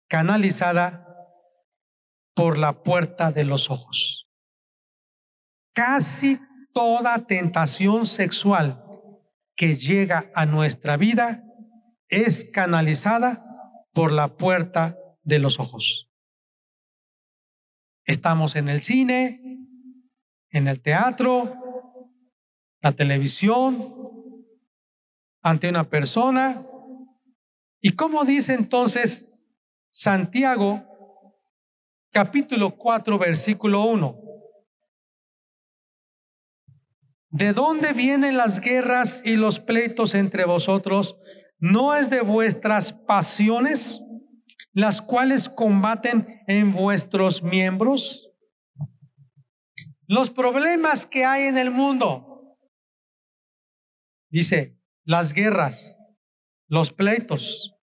canalizada 0.07 1.03
por 2.35 2.59
la 2.59 2.83
puerta 2.83 3.31
de 3.31 3.43
los 3.43 3.71
ojos. 3.71 4.29
Casi 5.73 6.39
toda 6.73 7.25
tentación 7.25 8.05
sexual 8.05 8.84
que 9.55 9.73
llega 9.73 10.31
a 10.33 10.45
nuestra 10.45 10.97
vida 10.97 11.43
es 12.09 12.49
canalizada 12.51 13.45
por 13.93 14.11
la 14.11 14.35
puerta 14.35 14.97
de 15.23 15.39
los 15.39 15.59
ojos. 15.59 16.11
Estamos 18.03 18.55
en 18.55 18.69
el 18.69 18.81
cine, 18.81 19.41
en 20.51 20.67
el 20.67 20.81
teatro, 20.81 21.55
la 22.81 22.91
televisión, 22.91 23.95
ante 25.41 25.69
una 25.69 25.89
persona. 25.89 26.65
¿Y 27.81 27.91
cómo 27.91 28.25
dice 28.25 28.53
entonces 28.53 29.27
Santiago 29.89 30.83
capítulo 32.11 32.75
4 32.75 33.17
versículo 33.17 33.85
1? 33.85 34.24
¿De 37.35 37.51
dónde 37.51 37.91
vienen 37.91 38.37
las 38.37 38.61
guerras 38.61 39.21
y 39.25 39.35
los 39.35 39.59
pleitos 39.59 40.15
entre 40.15 40.45
vosotros? 40.45 41.17
¿No 41.59 41.93
es 41.93 42.09
de 42.09 42.21
vuestras 42.21 42.93
pasiones 42.93 44.01
las 44.71 45.01
cuales 45.01 45.49
combaten 45.49 46.41
en 46.47 46.71
vuestros 46.71 47.43
miembros? 47.43 48.31
Los 50.07 50.29
problemas 50.29 51.05
que 51.05 51.25
hay 51.25 51.43
en 51.43 51.57
el 51.57 51.71
mundo, 51.71 52.57
dice, 54.29 54.79
las 55.03 55.33
guerras, 55.33 55.97
los 56.69 56.93
pleitos, 56.93 57.75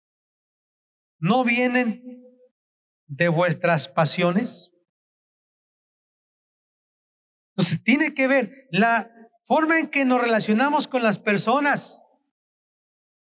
no 1.19 1.43
vienen 1.43 2.23
de 3.05 3.27
vuestras 3.27 3.89
pasiones. 3.89 4.71
Entonces, 7.49 7.83
tiene 7.83 8.13
que 8.13 8.27
ver 8.27 8.69
la 8.71 9.17
forma 9.51 9.79
en 9.79 9.89
que 9.89 10.05
nos 10.05 10.21
relacionamos 10.21 10.87
con 10.87 11.03
las 11.03 11.19
personas, 11.19 12.01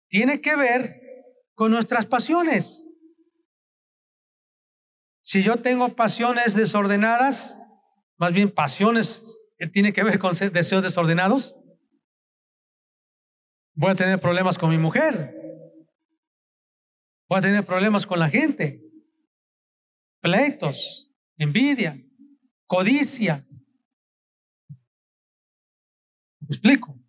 tiene 0.07 0.39
que 0.39 0.55
ver 0.55 1.01
con 1.53 1.69
nuestras 1.69 2.05
pasiones. 2.05 2.81
Si 5.21 5.43
yo 5.43 5.57
tengo 5.57 5.97
pasiones 5.97 6.55
desordenadas, 6.55 7.57
más 8.15 8.31
bien 8.31 8.49
pasiones, 8.49 9.21
eh, 9.59 9.67
tiene 9.67 9.91
que 9.91 10.01
ver 10.01 10.17
con 10.17 10.31
deseos 10.53 10.81
desordenados, 10.81 11.57
Voy 13.75 13.91
a 13.91 13.95
tener 13.95 14.21
problemas 14.21 14.57
con 14.57 14.69
mi 14.69 14.77
mujer. 14.77 15.35
Voy 17.27 17.39
a 17.39 17.41
tener 17.41 17.65
problemas 17.65 18.05
con 18.05 18.19
la 18.19 18.29
gente. 18.29 18.81
Pleitos, 20.21 21.11
envidia, 21.37 21.99
codicia. 22.65 23.45
¿Me 26.53 26.57
explico? 26.57 26.99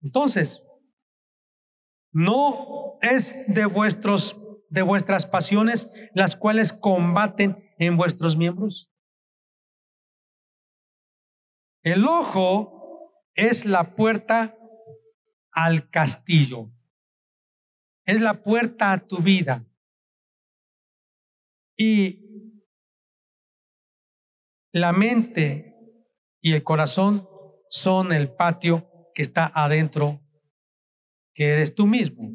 Entonces, 0.00 0.62
no 2.12 2.98
es 3.02 3.44
de 3.52 3.66
vuestros 3.66 4.40
de 4.68 4.82
vuestras 4.82 5.26
pasiones 5.26 5.88
las 6.14 6.36
cuales 6.36 6.72
combaten 6.72 7.74
en 7.78 7.96
vuestros 7.96 8.36
miembros. 8.36 8.90
El 11.82 12.06
ojo 12.06 13.12
es 13.34 13.64
la 13.64 13.96
puerta 13.96 14.56
al 15.52 15.90
castillo. 15.90 16.70
Es 18.04 18.20
la 18.20 18.42
puerta 18.42 18.92
a 18.92 18.98
tu 18.98 19.18
vida. 19.18 19.64
Y 21.76 22.62
la 24.72 24.92
mente 24.92 25.74
y 26.40 26.52
el 26.52 26.62
corazón 26.62 27.28
son 27.68 28.12
el 28.12 28.34
patio 28.34 28.88
que 29.14 29.22
está 29.22 29.50
adentro 29.54 30.20
que 31.34 31.48
eres 31.48 31.74
tú 31.74 31.86
mismo. 31.86 32.30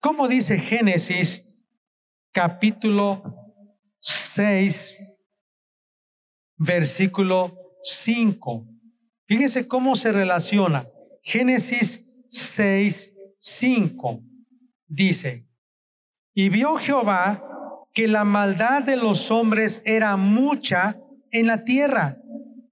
Como 0.00 0.28
dice 0.28 0.58
Génesis 0.58 1.44
capítulo 2.32 3.22
6, 4.00 4.94
versículo 6.56 7.56
5. 7.82 8.66
Fíjese 9.26 9.68
cómo 9.68 9.96
se 9.96 10.12
relaciona. 10.12 10.88
Génesis 11.22 12.04
6, 12.28 13.12
5 13.38 14.22
dice, 14.86 15.46
y 16.34 16.48
vio 16.48 16.76
Jehová 16.76 17.44
que 17.92 18.08
la 18.08 18.24
maldad 18.24 18.82
de 18.82 18.96
los 18.96 19.30
hombres 19.30 19.82
era 19.84 20.16
mucha 20.16 21.00
en 21.30 21.46
la 21.46 21.64
tierra 21.64 22.17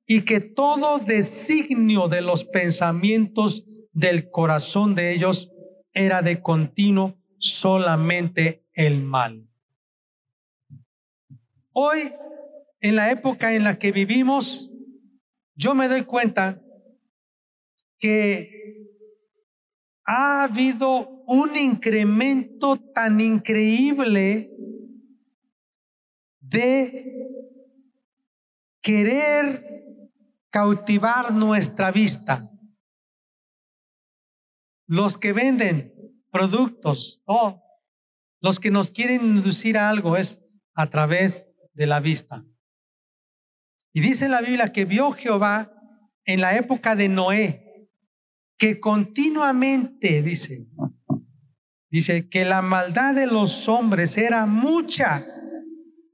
y 0.06 0.22
que 0.22 0.40
todo 0.40 0.98
designio 0.98 2.08
de 2.08 2.20
los 2.20 2.44
pensamientos 2.44 3.64
del 3.92 4.30
corazón 4.30 4.94
de 4.94 5.12
ellos 5.12 5.50
era 5.92 6.22
de 6.22 6.40
continuo 6.40 7.18
solamente 7.38 8.64
el 8.72 9.02
mal. 9.02 9.48
Hoy, 11.72 12.12
en 12.80 12.96
la 12.96 13.10
época 13.10 13.52
en 13.54 13.64
la 13.64 13.78
que 13.78 13.90
vivimos, 13.90 14.70
yo 15.54 15.74
me 15.74 15.88
doy 15.88 16.04
cuenta 16.04 16.62
que 17.98 18.86
ha 20.04 20.44
habido 20.44 21.24
un 21.26 21.56
incremento 21.56 22.76
tan 22.76 23.20
increíble 23.20 24.52
de 26.40 27.16
querer 28.80 29.76
cautivar 30.56 31.34
nuestra 31.34 31.90
vista. 31.90 32.50
Los 34.88 35.18
que 35.18 35.34
venden 35.34 35.92
productos, 36.32 37.20
oh, 37.26 37.62
los 38.40 38.58
que 38.58 38.70
nos 38.70 38.90
quieren 38.90 39.20
inducir 39.20 39.76
a 39.76 39.90
algo 39.90 40.16
es 40.16 40.40
a 40.74 40.88
través 40.88 41.44
de 41.74 41.86
la 41.86 42.00
vista. 42.00 42.42
Y 43.92 44.00
dice 44.00 44.30
la 44.30 44.40
Biblia 44.40 44.72
que 44.72 44.86
vio 44.86 45.12
Jehová 45.12 45.70
en 46.24 46.40
la 46.40 46.56
época 46.56 46.96
de 46.96 47.10
Noé, 47.10 47.90
que 48.56 48.80
continuamente, 48.80 50.22
dice, 50.22 50.68
dice 51.90 52.30
que 52.30 52.46
la 52.46 52.62
maldad 52.62 53.14
de 53.14 53.26
los 53.26 53.68
hombres 53.68 54.16
era 54.16 54.46
mucha 54.46 55.22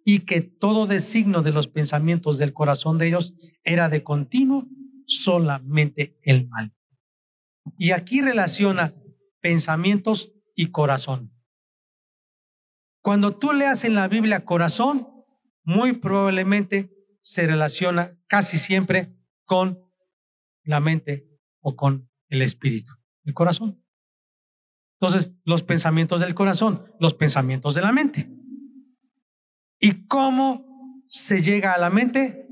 y 0.05 0.21
que 0.21 0.41
todo 0.41 0.87
designo 0.87 1.43
de 1.43 1.53
los 1.53 1.69
pensamientos 1.69 2.39
del 2.39 2.53
corazón 2.53 2.99
de 2.99 3.09
ellos 3.09 3.35
era 3.65 3.89
de 3.89 4.03
continuo 4.03 4.67
solamente 5.07 6.19
el 6.23 6.49
mal. 6.49 6.73
Y 7.77 7.93
aquí 7.93 8.21
relaciona 8.21 8.95
pensamientos 9.41 10.33
y 10.55 10.67
corazón. 10.67 11.33
Cuando 13.03 13.37
tú 13.37 13.53
leas 13.53 13.85
en 13.85 13.95
la 13.95 14.09
Biblia 14.09 14.45
corazón, 14.45 15.09
muy 15.65 15.93
probablemente 15.93 16.93
se 17.21 17.47
relaciona 17.47 18.17
casi 18.27 18.59
siempre 18.59 19.15
con 19.45 19.81
la 20.65 20.81
mente 20.81 21.29
o 21.61 21.77
con 21.77 22.09
el 22.29 22.43
espíritu, 22.43 22.93
el 23.25 23.35
corazón. 23.35 23.83
Entonces, 25.01 25.33
los 25.45 25.63
pensamientos 25.63 26.21
del 26.21 26.35
corazón, 26.35 26.93
los 27.01 27.15
pensamientos 27.15 27.75
de 27.75 27.81
la 27.81 27.93
mente. 27.93 28.31
¿Y 29.85 30.07
cómo 30.07 31.03
se 31.09 31.43
llega 31.43 31.73
a 31.73 31.79
la 31.79 31.91
mente? 31.91 32.47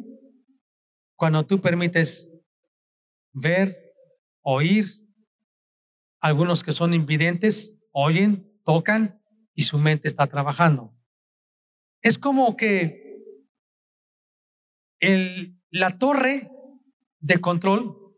Cuando 1.14 1.46
tú 1.46 1.60
permites 1.60 2.28
ver, 3.32 3.94
oír, 4.42 4.86
algunos 6.20 6.64
que 6.64 6.72
son 6.72 6.92
invidentes, 6.92 7.72
oyen, 7.92 8.60
tocan 8.64 9.22
y 9.54 9.62
su 9.62 9.78
mente 9.78 10.08
está 10.08 10.26
trabajando. 10.26 10.92
Es 12.02 12.18
como 12.18 12.56
que 12.56 13.22
la 15.70 15.98
torre 15.98 16.50
de 17.20 17.40
control 17.40 18.16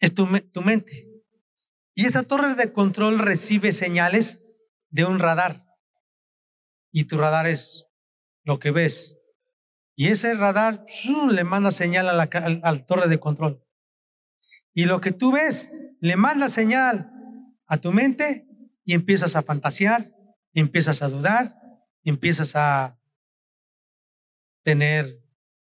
es 0.00 0.12
tu 0.14 0.26
mente. 0.26 1.08
Y 1.94 2.06
esa 2.06 2.24
torre 2.24 2.56
de 2.56 2.72
control 2.72 3.20
recibe 3.20 3.70
señales 3.70 4.42
de 4.90 5.04
un 5.04 5.20
radar 5.20 5.67
y 6.92 7.04
tu 7.04 7.18
radar 7.18 7.46
es 7.46 7.86
lo 8.44 8.58
que 8.58 8.70
ves. 8.70 9.16
Y 9.96 10.08
ese 10.08 10.34
radar 10.34 10.86
le 11.30 11.44
manda 11.44 11.70
señal 11.70 12.08
al, 12.08 12.86
torre 12.86 13.08
de 13.08 13.18
control. 13.18 13.64
Y 14.72 14.84
lo 14.84 15.00
que 15.00 15.12
tú 15.12 15.32
ves 15.32 15.72
le 16.00 16.16
manda 16.16 16.48
señal 16.48 17.10
a 17.66 17.78
tu 17.78 17.92
mente 17.92 18.46
y 18.84 18.94
empiezas 18.94 19.34
a 19.34 19.42
fantasear, 19.42 20.12
empiezas 20.54 21.02
a 21.02 21.08
dudar, 21.08 21.56
empiezas 22.04 22.54
a 22.54 22.98
tener 24.62 25.20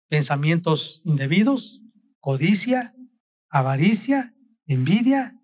pensamientos 0.08 1.02
indebidos, 1.06 1.82
codicia, 2.20 2.96
avaricia, 3.50 4.34
envidia. 4.66 5.38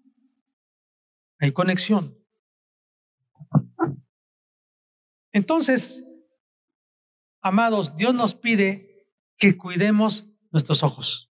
Hay 1.39 1.51
conexión. 1.51 2.17
Entonces, 5.37 6.03
amados, 7.43 7.95
Dios 7.95 8.15
nos 8.15 8.33
pide 8.33 9.07
que 9.37 9.55
cuidemos 9.55 10.25
nuestros 10.49 10.81
ojos. 10.81 11.31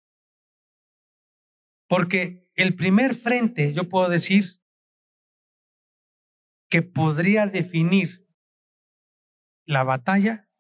Porque 1.87 2.51
el 2.57 2.75
primer 2.75 3.15
frente, 3.15 3.73
yo 3.73 3.89
puedo 3.89 4.09
decir, 4.09 4.61
que 6.69 6.83
podría 6.83 7.47
definir 7.47 8.29
la 9.67 9.85
batalla 9.85 10.51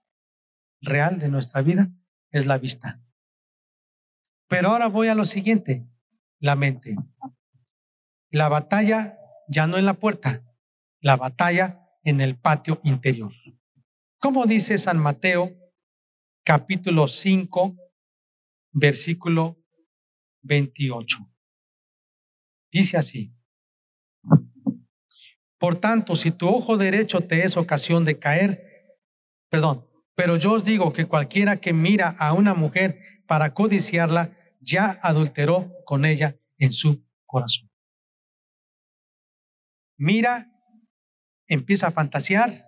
real 0.80 1.18
de 1.18 1.28
nuestra 1.28 1.62
vida 1.62 1.90
es 2.30 2.46
la 2.46 2.58
vista. 2.58 3.02
Pero 4.46 4.68
ahora 4.68 4.86
voy 4.86 5.08
a 5.08 5.16
lo 5.16 5.24
siguiente, 5.24 5.84
la 6.38 6.54
mente. 6.54 6.94
La 8.30 8.48
batalla 8.48 9.18
ya 9.48 9.66
no 9.66 9.78
en 9.78 9.86
la 9.86 9.94
puerta, 9.94 10.44
la 11.00 11.16
batalla 11.16 11.81
en 12.04 12.20
el 12.20 12.38
patio 12.38 12.80
interior. 12.84 13.32
Como 14.18 14.46
dice 14.46 14.78
San 14.78 14.98
Mateo, 14.98 15.52
capítulo 16.44 17.06
5, 17.06 17.76
versículo 18.72 19.58
28. 20.42 21.18
Dice 22.70 22.96
así. 22.96 23.34
Por 25.58 25.76
tanto, 25.76 26.16
si 26.16 26.32
tu 26.32 26.48
ojo 26.48 26.76
derecho 26.76 27.20
te 27.20 27.44
es 27.44 27.56
ocasión 27.56 28.04
de 28.04 28.18
caer, 28.18 28.98
perdón, 29.48 29.86
pero 30.14 30.36
yo 30.36 30.52
os 30.52 30.64
digo 30.64 30.92
que 30.92 31.06
cualquiera 31.06 31.60
que 31.60 31.72
mira 31.72 32.08
a 32.10 32.32
una 32.32 32.54
mujer 32.54 33.22
para 33.26 33.54
codiciarla, 33.54 34.36
ya 34.60 34.98
adulteró 35.02 35.72
con 35.84 36.04
ella 36.04 36.36
en 36.58 36.72
su 36.72 37.04
corazón. 37.26 37.70
Mira 39.96 40.51
empieza 41.46 41.88
a 41.88 41.92
fantasear, 41.92 42.66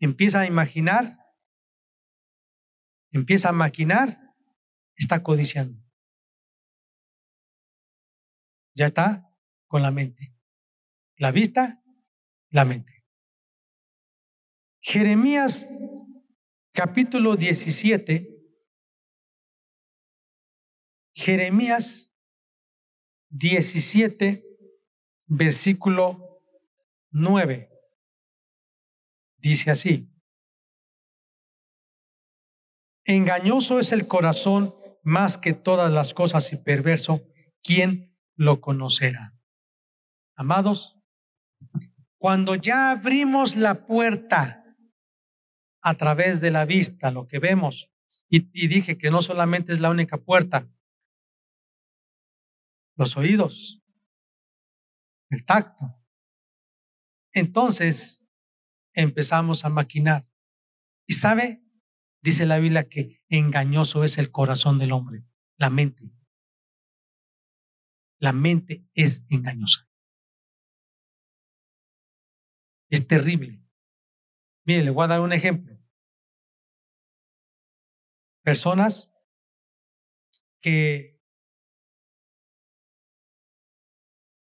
empieza 0.00 0.40
a 0.40 0.46
imaginar, 0.46 1.18
empieza 3.10 3.48
a 3.48 3.52
maquinar, 3.52 4.34
está 4.96 5.22
codiciando. 5.22 5.82
Ya 8.74 8.86
está 8.86 9.30
con 9.66 9.82
la 9.82 9.90
mente. 9.90 10.34
La 11.16 11.32
vista, 11.32 11.82
la 12.50 12.64
mente. 12.64 13.04
Jeremías 14.80 15.66
capítulo 16.72 17.36
17. 17.36 18.36
Jeremías 21.14 22.12
17, 23.30 24.44
versículo 25.26 26.42
9. 27.10 27.75
Dice 29.46 29.70
así, 29.70 30.12
engañoso 33.04 33.78
es 33.78 33.92
el 33.92 34.08
corazón 34.08 34.74
más 35.04 35.38
que 35.38 35.52
todas 35.52 35.92
las 35.92 36.14
cosas 36.14 36.52
y 36.52 36.56
perverso, 36.56 37.24
¿quién 37.62 38.18
lo 38.34 38.60
conocerá? 38.60 39.38
Amados, 40.34 40.98
cuando 42.18 42.56
ya 42.56 42.90
abrimos 42.90 43.54
la 43.54 43.86
puerta 43.86 44.64
a 45.80 45.94
través 45.94 46.40
de 46.40 46.50
la 46.50 46.64
vista, 46.64 47.12
lo 47.12 47.28
que 47.28 47.38
vemos, 47.38 47.88
y, 48.28 48.50
y 48.52 48.66
dije 48.66 48.98
que 48.98 49.12
no 49.12 49.22
solamente 49.22 49.72
es 49.72 49.78
la 49.78 49.90
única 49.90 50.16
puerta, 50.18 50.68
los 52.96 53.16
oídos, 53.16 53.80
el 55.30 55.44
tacto. 55.44 55.84
Entonces, 57.32 58.25
empezamos 58.96 59.64
a 59.64 59.68
maquinar. 59.68 60.26
Y 61.06 61.14
sabe, 61.14 61.62
dice 62.22 62.46
la 62.46 62.58
Biblia 62.58 62.88
que 62.88 63.22
engañoso 63.28 64.02
es 64.02 64.18
el 64.18 64.32
corazón 64.32 64.78
del 64.78 64.92
hombre, 64.92 65.24
la 65.56 65.70
mente. 65.70 66.10
La 68.18 68.32
mente 68.32 68.84
es 68.94 69.24
engañosa. 69.28 69.88
Es 72.88 73.06
terrible. 73.06 73.62
Mire, 74.64 74.82
le 74.82 74.90
voy 74.90 75.04
a 75.04 75.08
dar 75.08 75.20
un 75.20 75.32
ejemplo. 75.32 75.78
Personas 78.42 79.10
que 80.60 81.20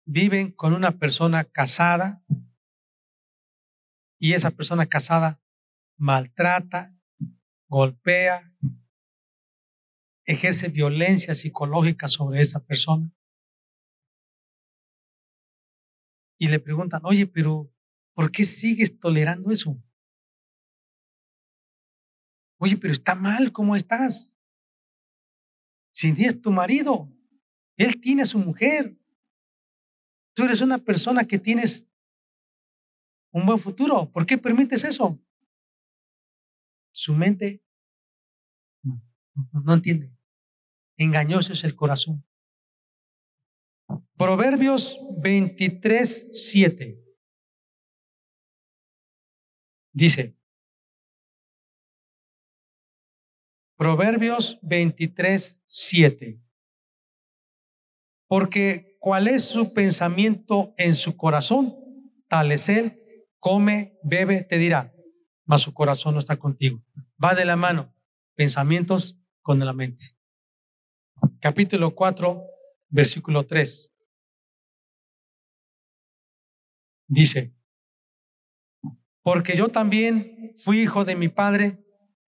viven 0.07 0.53
con 0.53 0.73
una 0.73 0.99
persona 0.99 1.45
casada 1.45 2.23
y 4.19 4.33
esa 4.33 4.51
persona 4.51 4.87
casada 4.87 5.41
maltrata, 5.97 6.95
golpea, 7.69 8.53
ejerce 10.25 10.69
violencia 10.69 11.35
psicológica 11.35 12.09
sobre 12.09 12.41
esa 12.41 12.65
persona. 12.65 13.11
Y 16.39 16.49
le 16.49 16.61
preguntan, 16.61 17.01
oye, 17.05 17.27
pero 17.27 17.73
¿por 18.15 18.31
qué 18.31 18.45
sigues 18.45 18.99
tolerando 18.99 19.51
eso? 19.51 19.83
Oye, 22.59 22.77
pero 22.77 22.93
está 22.93 23.15
mal, 23.15 23.53
¿cómo 23.53 23.77
estás? 23.77 24.35
Si 25.93 26.09
es 26.09 26.41
tu 26.43 26.51
marido, 26.51 27.11
él 27.77 28.01
tiene 28.01 28.23
a 28.23 28.27
su 28.27 28.39
mujer. 28.39 28.99
Tú 30.35 30.45
eres 30.45 30.61
una 30.61 30.79
persona 30.79 31.27
que 31.27 31.39
tienes 31.39 31.86
un 33.37 33.45
buen 33.45 33.59
futuro. 33.59 34.11
¿Por 34.11 34.25
qué 34.25 34.39
permites 34.39 34.83
eso? 34.83 35.21
Su 36.91 37.15
mente 37.15 37.63
no, 38.83 39.75
entiende. 39.75 40.11
Engañoso 40.97 41.53
es 41.53 41.63
el 41.63 41.77
corazón. 41.77 42.25
Proverbios 44.17 44.99
23, 45.19 46.29
7. 46.33 46.99
Dice, 49.93 50.35
Proverbios 53.77 54.59
23, 54.63 55.61
7. 55.67 56.41
Porque 58.27 58.97
cuál 58.99 59.29
es 59.29 59.45
su 59.45 59.75
pensamiento 59.75 60.73
en 60.79 60.95
su 60.95 61.19
corazón, 61.19 61.77
tal 62.29 62.51
es 62.53 62.71
él, 62.71 63.03
come, 63.47 63.97
bebe, 64.03 64.43
te 64.43 64.59
dirá, 64.59 64.93
mas 65.45 65.63
su 65.63 65.73
corazón 65.73 66.15
no 66.15 66.19
está 66.19 66.35
contigo. 66.35 66.83
Va 67.25 67.37
de 67.37 67.45
la 67.45 67.55
mano, 67.55 67.95
pensamientos 68.35 69.21
con 69.41 69.61
la 69.61 69.73
mente. 69.73 70.17
Capítulo 71.39 71.95
4, 71.95 72.43
versículo 72.89 73.47
3. 73.47 73.89
Dice, 77.07 77.55
porque 79.23 79.57
yo 79.57 79.69
también 79.69 80.53
fui 80.57 80.81
hijo 80.81 81.05
de 81.05 81.15
mi 81.15 81.29
padre, 81.29 81.79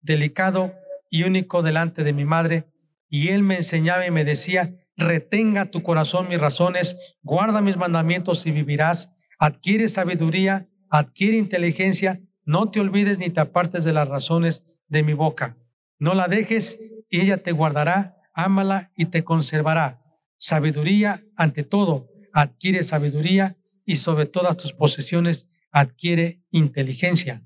delicado 0.02 0.74
y 1.08 1.22
único 1.22 1.62
delante 1.62 2.04
de 2.04 2.12
mi 2.12 2.26
madre, 2.26 2.70
y 3.08 3.28
él 3.28 3.42
me 3.42 3.56
enseñaba 3.56 4.06
y 4.06 4.10
me 4.10 4.26
decía, 4.26 4.86
retenga 4.98 5.70
tu 5.70 5.82
corazón 5.82 6.28
mis 6.28 6.38
razones, 6.38 6.94
guarda 7.22 7.62
mis 7.62 7.78
mandamientos 7.78 8.44
y 8.44 8.50
vivirás, 8.50 9.10
adquiere 9.38 9.88
sabiduría, 9.88 10.68
adquiere 10.98 11.36
inteligencia, 11.36 12.22
no 12.44 12.70
te 12.70 12.80
olvides 12.80 13.18
ni 13.18 13.30
te 13.30 13.40
apartes 13.40 13.84
de 13.84 13.92
las 13.92 14.08
razones 14.08 14.64
de 14.88 15.02
mi 15.02 15.12
boca. 15.12 15.56
No 15.98 16.14
la 16.14 16.28
dejes 16.28 16.78
y 17.10 17.20
ella 17.20 17.42
te 17.42 17.52
guardará, 17.52 18.22
ámala 18.32 18.92
y 18.96 19.06
te 19.06 19.24
conservará. 19.24 20.02
Sabiduría 20.38 21.24
ante 21.36 21.64
todo, 21.64 22.08
adquiere 22.32 22.82
sabiduría 22.82 23.56
y 23.84 23.96
sobre 23.96 24.26
todas 24.26 24.56
tus 24.56 24.72
posesiones 24.72 25.48
adquiere 25.70 26.42
inteligencia. 26.50 27.42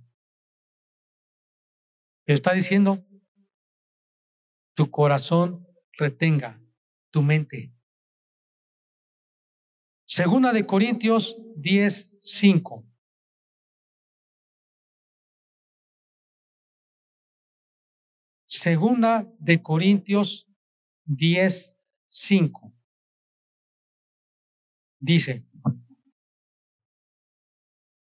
Está 2.26 2.53
diciendo, 2.53 3.05
tu 4.74 4.90
corazón 4.90 5.66
retenga 5.98 6.61
tu 7.11 7.22
mente. 7.22 7.72
Segunda 10.05 10.53
de 10.53 10.64
Corintios 10.66 11.36
10, 11.57 12.11
5. 12.20 12.89
Segunda 18.61 19.26
de 19.38 19.62
Corintios 19.62 20.46
10, 21.06 21.78
5. 22.08 22.74
Dice, 24.98 25.46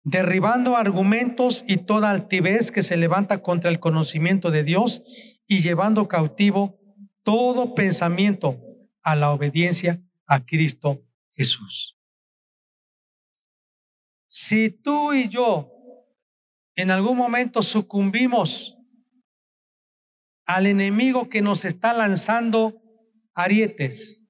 derribando 0.05 0.77
argumentos 0.77 1.65
y 1.67 1.79
toda 1.79 2.11
altivez 2.11 2.71
que 2.71 2.83
se 2.83 2.99
levanta 2.99 3.41
contra 3.41 3.71
el 3.71 3.81
conocimiento 3.81 4.51
de 4.51 4.63
Dios 4.63 5.03
y 5.47 5.63
llevando 5.63 6.07
cautivo 6.07 6.79
todo 7.23 7.75
pensamiento 7.75 8.61
a 9.03 9.17
la 9.17 9.33
obediencia 9.33 10.03
a 10.27 10.45
Cristo 10.45 11.03
Jesús. 11.31 11.97
Si 14.27 14.69
tú 14.69 15.15
y 15.15 15.31
yo 15.31 15.73
en 16.77 16.91
algún 16.91 17.17
momento 17.17 17.63
sucumbimos 17.63 18.77
al 20.47 20.67
enemigo 20.67 21.29
que 21.29 21.43
nos 21.43 21.65
está 21.65 21.93
lanzando 21.93 22.81
arietes. 23.35 24.23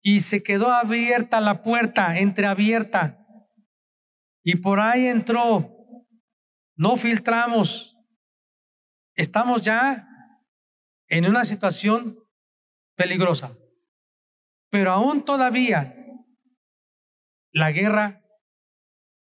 Y 0.00 0.20
se 0.20 0.42
quedó 0.42 0.70
abierta 0.70 1.40
la 1.40 1.62
puerta, 1.62 2.18
entreabierta. 2.18 3.26
Y 4.44 4.56
por 4.56 4.80
ahí 4.80 5.06
entró. 5.06 5.74
No 6.76 6.96
filtramos. 6.96 7.96
Estamos 9.14 9.62
ya 9.62 10.08
en 11.08 11.26
una 11.26 11.44
situación 11.44 12.16
peligrosa. 12.96 13.56
Pero 14.70 14.92
aún 14.92 15.24
todavía 15.24 15.94
la 17.52 17.72
guerra 17.72 18.22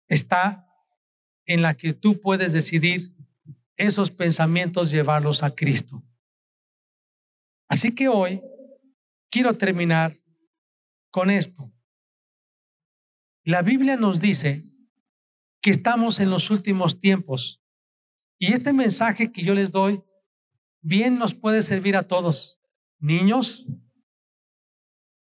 está 0.09 0.69
en 1.47 1.63
la 1.63 1.77
que 1.77 1.95
tú 1.95 2.21
puedes 2.21 2.53
decidir 2.53 3.16
esos 3.77 4.11
pensamientos 4.11 4.91
llevarlos 4.91 5.43
a 5.43 5.55
Cristo. 5.55 6.03
Así 7.69 7.95
que 7.95 8.09
hoy 8.09 8.43
quiero 9.31 9.57
terminar 9.57 10.17
con 11.11 11.31
esto. 11.31 11.73
La 13.45 13.63
Biblia 13.63 13.97
nos 13.97 14.21
dice 14.21 14.65
que 15.61 15.71
estamos 15.71 16.21
en 16.21 16.31
los 16.31 16.51
últimos 16.51 17.01
tiempos 17.01 17.63
y 18.39 18.53
este 18.53 18.73
mensaje 18.73 19.33
que 19.33 19.43
yo 19.43 19.55
les 19.55 19.71
doy 19.71 20.03
bien 20.81 21.19
nos 21.19 21.35
puede 21.35 21.63
servir 21.63 21.97
a 21.97 22.07
todos. 22.07 22.61
Niños, 22.99 23.67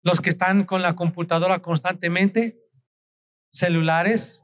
los 0.02 0.20
que 0.20 0.30
están 0.30 0.66
con 0.66 0.82
la 0.82 0.96
computadora 0.96 1.62
constantemente, 1.62 2.60
celulares, 3.52 4.42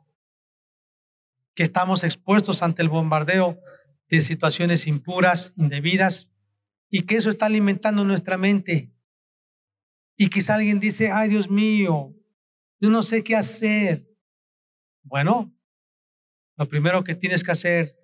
que 1.56 1.64
estamos 1.64 2.04
expuestos 2.04 2.64
ante 2.64 2.82
el 2.82 2.90
bombardeo 2.90 3.60
de 4.10 4.22
situaciones 4.22 4.88
impuras, 4.88 5.54
indebidas, 5.56 6.28
y 6.90 7.04
que 7.04 7.16
eso 7.16 7.30
está 7.30 7.46
alimentando 7.46 8.04
nuestra 8.04 8.38
mente. 8.38 8.92
Y 10.18 10.30
quizá 10.30 10.56
alguien 10.56 10.80
dice, 10.80 11.12
ay 11.12 11.30
Dios 11.30 11.50
mío, 11.50 12.16
yo 12.80 12.90
no 12.90 13.04
sé 13.04 13.24
qué 13.24 13.36
hacer. 13.36 14.10
Bueno, 15.04 15.54
lo 16.58 16.68
primero 16.68 17.04
que 17.04 17.16
tienes 17.16 17.44
que 17.44 17.52
hacer, 17.52 17.96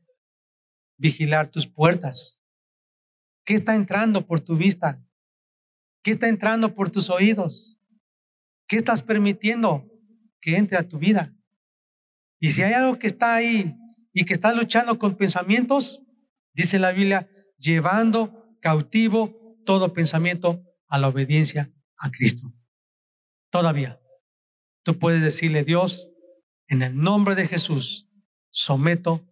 vigilar 0.97 1.49
tus 1.49 1.68
puertas. 1.68 2.41
¿Qué 3.43 3.56
está 3.56 3.76
entrando 3.76 4.26
por 4.26 4.39
tu 4.39 4.56
vista? 4.56 5.03
¿Qué 6.03 6.12
está 6.12 6.28
entrando 6.28 6.74
por 6.74 6.89
tus 6.89 7.10
oídos? 7.10 7.80
¿Qué 8.68 8.78
estás 8.78 9.01
permitiendo 9.01 9.91
que 10.39 10.56
entre 10.58 10.78
a 10.78 10.88
tu 10.88 10.99
vida? 10.99 11.36
Y 12.39 12.51
si 12.51 12.62
hay 12.62 12.74
algo 12.74 12.97
que 12.97 13.08
está 13.08 13.36
ahí 13.36 13.76
y 14.16 14.24
que 14.24 14.34
está 14.34 14.53
luchando 14.53 14.97
con 14.97 15.16
pensamientos, 15.16 16.01
dice 16.53 16.80
la 16.80 16.93
Biblia, 16.93 17.30
llevando 17.59 18.47
cautivo 18.61 19.57
todo 19.66 19.91
pensamiento 19.91 20.63
a 20.88 20.97
la 20.97 21.09
obediencia 21.09 21.70
a 21.97 22.09
Cristo. 22.11 22.53
Todavía, 23.51 23.99
tú 24.84 24.97
puedes 24.97 25.22
decirle, 25.22 25.66
Dios, 25.66 26.07
en 26.70 26.82
el 26.82 26.95
nombre 26.95 27.36
de 27.36 27.45
Jesús, 27.45 28.09
someto 28.51 29.28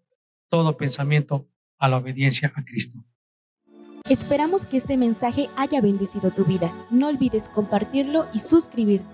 todo 0.50 0.76
pensamiento 0.76 1.50
a 1.78 1.88
la 1.88 1.98
obediencia 1.98 2.52
a 2.54 2.66
Cristo. 2.66 3.06
Esperamos 4.10 4.66
que 4.66 4.76
este 4.76 4.98
mensaje 4.98 5.50
haya 5.56 5.80
bendecido 5.80 6.32
tu 6.32 6.44
vida. 6.44 6.74
No 6.92 7.08
olvides 7.08 7.48
compartirlo 7.48 8.28
y 8.34 8.40
suscribirte. 8.40 9.08